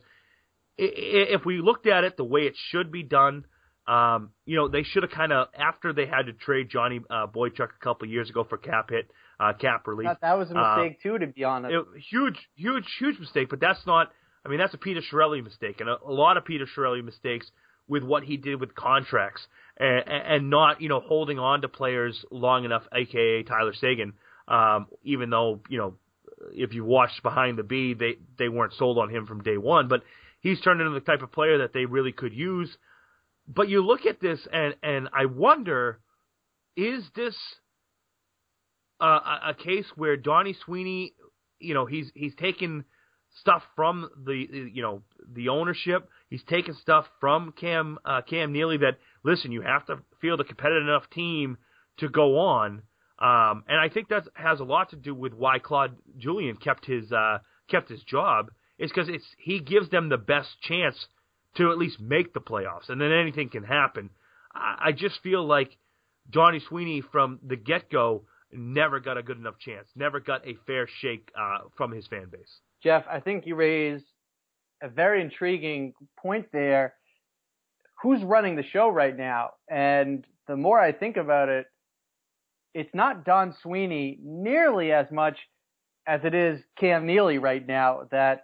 [0.77, 3.45] if we looked at it the way it should be done,
[3.87, 7.27] um, you know, they should have kind of after they had to trade Johnny uh,
[7.27, 10.09] Boychuk a couple of years ago for cap hit, uh, cap relief.
[10.21, 11.73] That was a Uh, mistake too, to be honest.
[11.73, 13.49] it, huge, huge, huge mistake.
[13.49, 14.11] But that's not.
[14.45, 17.49] I mean, that's a Peter Chiarelli mistake, and a, a lot of Peter Chiarelli mistakes
[17.87, 22.25] with what he did with contracts, and, and not you know holding on to players
[22.31, 24.13] long enough, aka Tyler Seguin.
[24.47, 25.95] Um, even though you know,
[26.51, 29.87] if you watched behind the B, they they weren't sold on him from day one,
[29.87, 30.03] but
[30.39, 32.77] he's turned into the type of player that they really could use.
[33.47, 35.99] But you look at this, and and I wonder,
[36.75, 37.35] is this
[38.99, 41.13] a, a a case where Donnie Sweeney,
[41.59, 42.85] you know, he's he's taken
[43.41, 44.33] stuff from the
[44.73, 45.01] you know
[45.33, 46.09] the ownership.
[46.29, 50.43] He's taken stuff from Cam uh, Cam Neely that listen, you have to field a
[50.43, 51.57] competitive enough team
[51.97, 52.81] to go on.
[53.19, 56.85] Um, and I think that has a lot to do with why Claude Julien kept
[56.85, 57.39] his uh,
[57.69, 58.51] kept his job.
[58.77, 61.07] Is because it's he gives them the best chance
[61.55, 64.09] to at least make the playoffs, and then anything can happen.
[64.53, 65.77] I, I just feel like
[66.29, 70.55] Johnny Sweeney from the get go never got a good enough chance, never got a
[70.67, 72.59] fair shake uh, from his fan base.
[72.83, 74.01] Jeff, I think you raise
[74.81, 76.95] a very intriguing point there.
[78.01, 79.51] Who's running the show right now?
[79.69, 81.65] And the more I think about it,
[82.75, 85.37] it's not Don Sweeney nearly as much
[86.07, 88.01] as it is Cam Neely right now.
[88.11, 88.41] That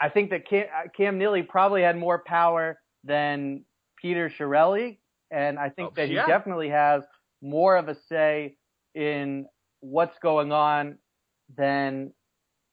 [0.00, 3.64] I think that Cam, uh, Cam Neely probably had more power than
[4.00, 4.98] Peter Chiarelli,
[5.30, 6.26] and I think Oh, that yeah.
[6.26, 7.02] he definitely has
[7.42, 8.56] more of a say
[8.94, 9.46] in
[9.80, 10.98] what's going on
[11.56, 12.12] than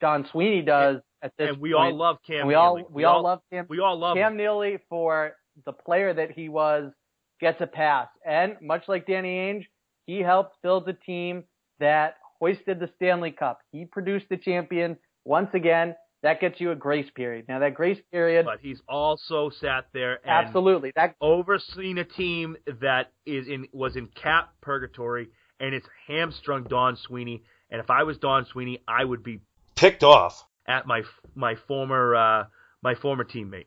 [0.01, 1.93] Don Sweeney does at this and we point.
[1.93, 2.39] all love Cam.
[2.39, 2.87] And we all Neely.
[2.91, 3.65] we, all, love Cam.
[3.69, 4.37] We all love Cam him.
[4.37, 5.33] Neely for
[5.65, 6.91] the player that he was
[7.39, 9.65] gets a pass, and much like Danny Ainge,
[10.05, 11.43] he helped build a team
[11.79, 13.61] that hoisted the Stanley Cup.
[13.71, 15.95] He produced the champion once again.
[16.23, 17.45] That gets you a grace period.
[17.49, 22.55] Now that grace period, But he's also sat there and absolutely, that overseen a team
[22.81, 25.27] that is in was in cap purgatory,
[25.59, 27.43] and it's hamstrung Don Sweeney.
[27.69, 29.41] And if I was Don Sweeney, I would be
[29.75, 30.45] Picked off.
[30.65, 31.01] at my
[31.35, 32.43] my former uh,
[32.81, 33.65] my former teammate.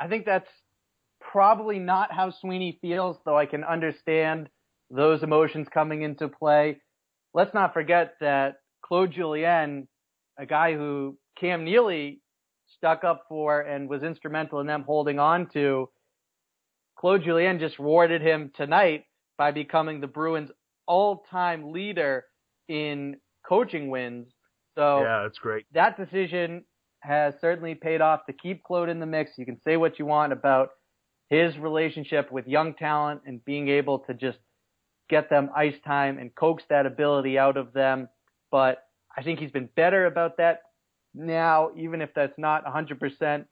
[0.00, 0.48] I think that's
[1.20, 4.48] probably not how Sweeney feels, though I can understand
[4.90, 6.80] those emotions coming into play.
[7.32, 9.88] Let's not forget that Claude Julien,
[10.38, 12.20] a guy who Cam Neely
[12.76, 15.88] stuck up for and was instrumental in them holding on to,
[16.98, 19.04] Claude Julien just rewarded him tonight
[19.36, 20.50] by becoming the Bruins
[20.86, 22.24] all-time leader
[22.68, 23.16] in
[23.46, 24.28] coaching wins.
[24.76, 25.66] So yeah, that's great.
[25.72, 26.64] that decision
[27.00, 29.32] has certainly paid off to keep Claude in the mix.
[29.36, 30.70] You can say what you want about
[31.28, 34.38] his relationship with young talent and being able to just
[35.14, 38.08] get them ice time and coax that ability out of them.
[38.50, 38.78] But
[39.16, 40.62] I think he's been better about that
[41.14, 43.44] now, even if that's not 100%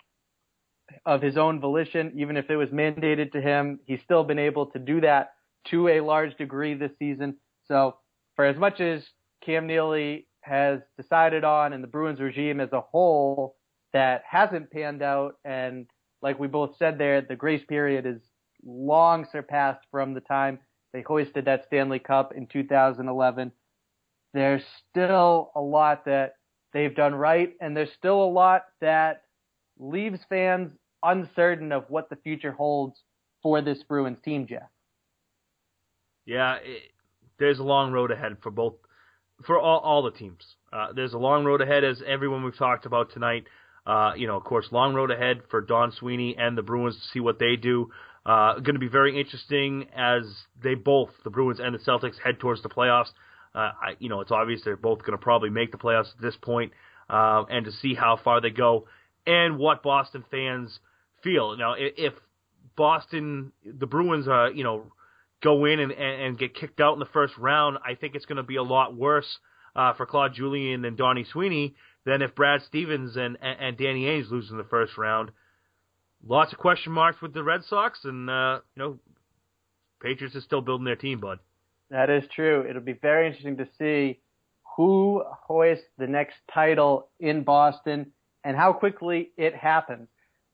[1.06, 4.66] of his own volition, even if it was mandated to him, he's still been able
[4.66, 5.34] to do that
[5.68, 7.36] to a large degree this season.
[7.68, 7.94] So
[8.34, 9.04] for as much as
[9.46, 13.54] Cam Neely has decided on and the Bruins regime as a whole
[13.92, 15.86] that hasn't panned out and
[16.22, 18.20] like we both said there, the grace period is
[18.64, 20.58] long surpassed from the time
[20.92, 23.52] they hoisted that Stanley Cup in 2011.
[24.34, 26.34] There's still a lot that
[26.72, 29.22] they've done right and there's still a lot that
[29.78, 30.72] leaves fans
[31.02, 33.02] uncertain of what the future holds
[33.42, 34.68] for this Bruins team, Jeff.
[36.24, 36.92] Yeah, it,
[37.38, 38.74] there's a long road ahead for both,
[39.44, 40.42] for all, all the teams.
[40.72, 43.44] Uh, there's a long road ahead, as everyone we've talked about tonight.
[43.84, 47.02] Uh, you know, of course, long road ahead for Don Sweeney and the Bruins to
[47.12, 47.90] see what they do.
[48.24, 50.22] Uh, going to be very interesting as
[50.62, 53.08] they both, the Bruins and the Celtics, head towards the playoffs.
[53.54, 56.22] Uh, I, you know, it's obvious they're both going to probably make the playoffs at
[56.22, 56.72] this point,
[57.10, 58.86] uh, and to see how far they go
[59.26, 60.78] and what Boston fans
[61.22, 61.56] feel.
[61.56, 62.14] Now, if
[62.76, 64.92] Boston, the Bruins, uh, you know,
[65.42, 68.36] go in and, and get kicked out in the first round, I think it's going
[68.36, 69.38] to be a lot worse
[69.74, 74.30] uh, for Claude Julien and Donnie Sweeney than if Brad Stevens and, and, Danny Ainge
[74.30, 75.30] lose in the first round.
[76.26, 78.98] Lots of question marks with the Red Sox, and uh, you know,
[80.00, 81.38] Patriots is still building their team, bud.
[81.90, 82.64] That is true.
[82.68, 84.20] It'll be very interesting to see
[84.76, 88.12] who hoists the next title in Boston
[88.44, 90.08] and how quickly it happens.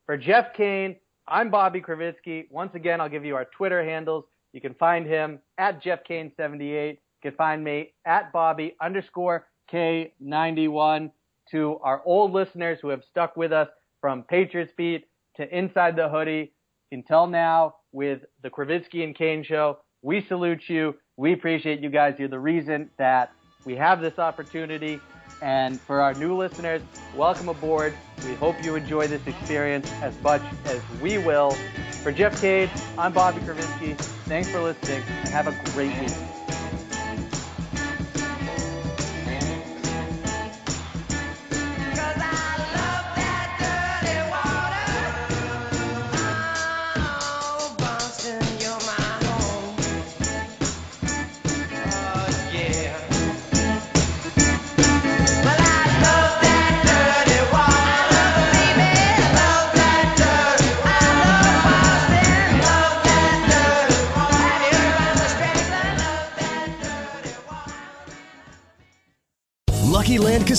[0.07, 0.97] For Jeff Kane,
[1.27, 2.51] I'm Bobby Krivitsky.
[2.51, 4.25] Once again, I'll give you our Twitter handles.
[4.53, 6.93] You can find him at Jeff Kane78.
[6.93, 11.11] You can find me at Bobby underscore K91.
[11.53, 13.69] To our old listeners who have stuck with us
[14.03, 15.07] from Patriots Beat
[15.39, 16.53] to Inside the Hoodie
[16.93, 20.95] until now with the Krivitsky and Kane show, we salute you.
[21.17, 22.15] We appreciate you guys.
[22.19, 23.33] You're the reason that
[23.65, 25.01] we have this opportunity.
[25.41, 26.83] And for our new listeners,
[27.15, 27.95] welcome aboard.
[28.25, 31.53] We hope you enjoy this experience as much as we will.
[32.03, 33.97] For Jeff Kane, I'm Bobby Krivitsky.
[34.27, 36.38] Thanks for listening and have a great week.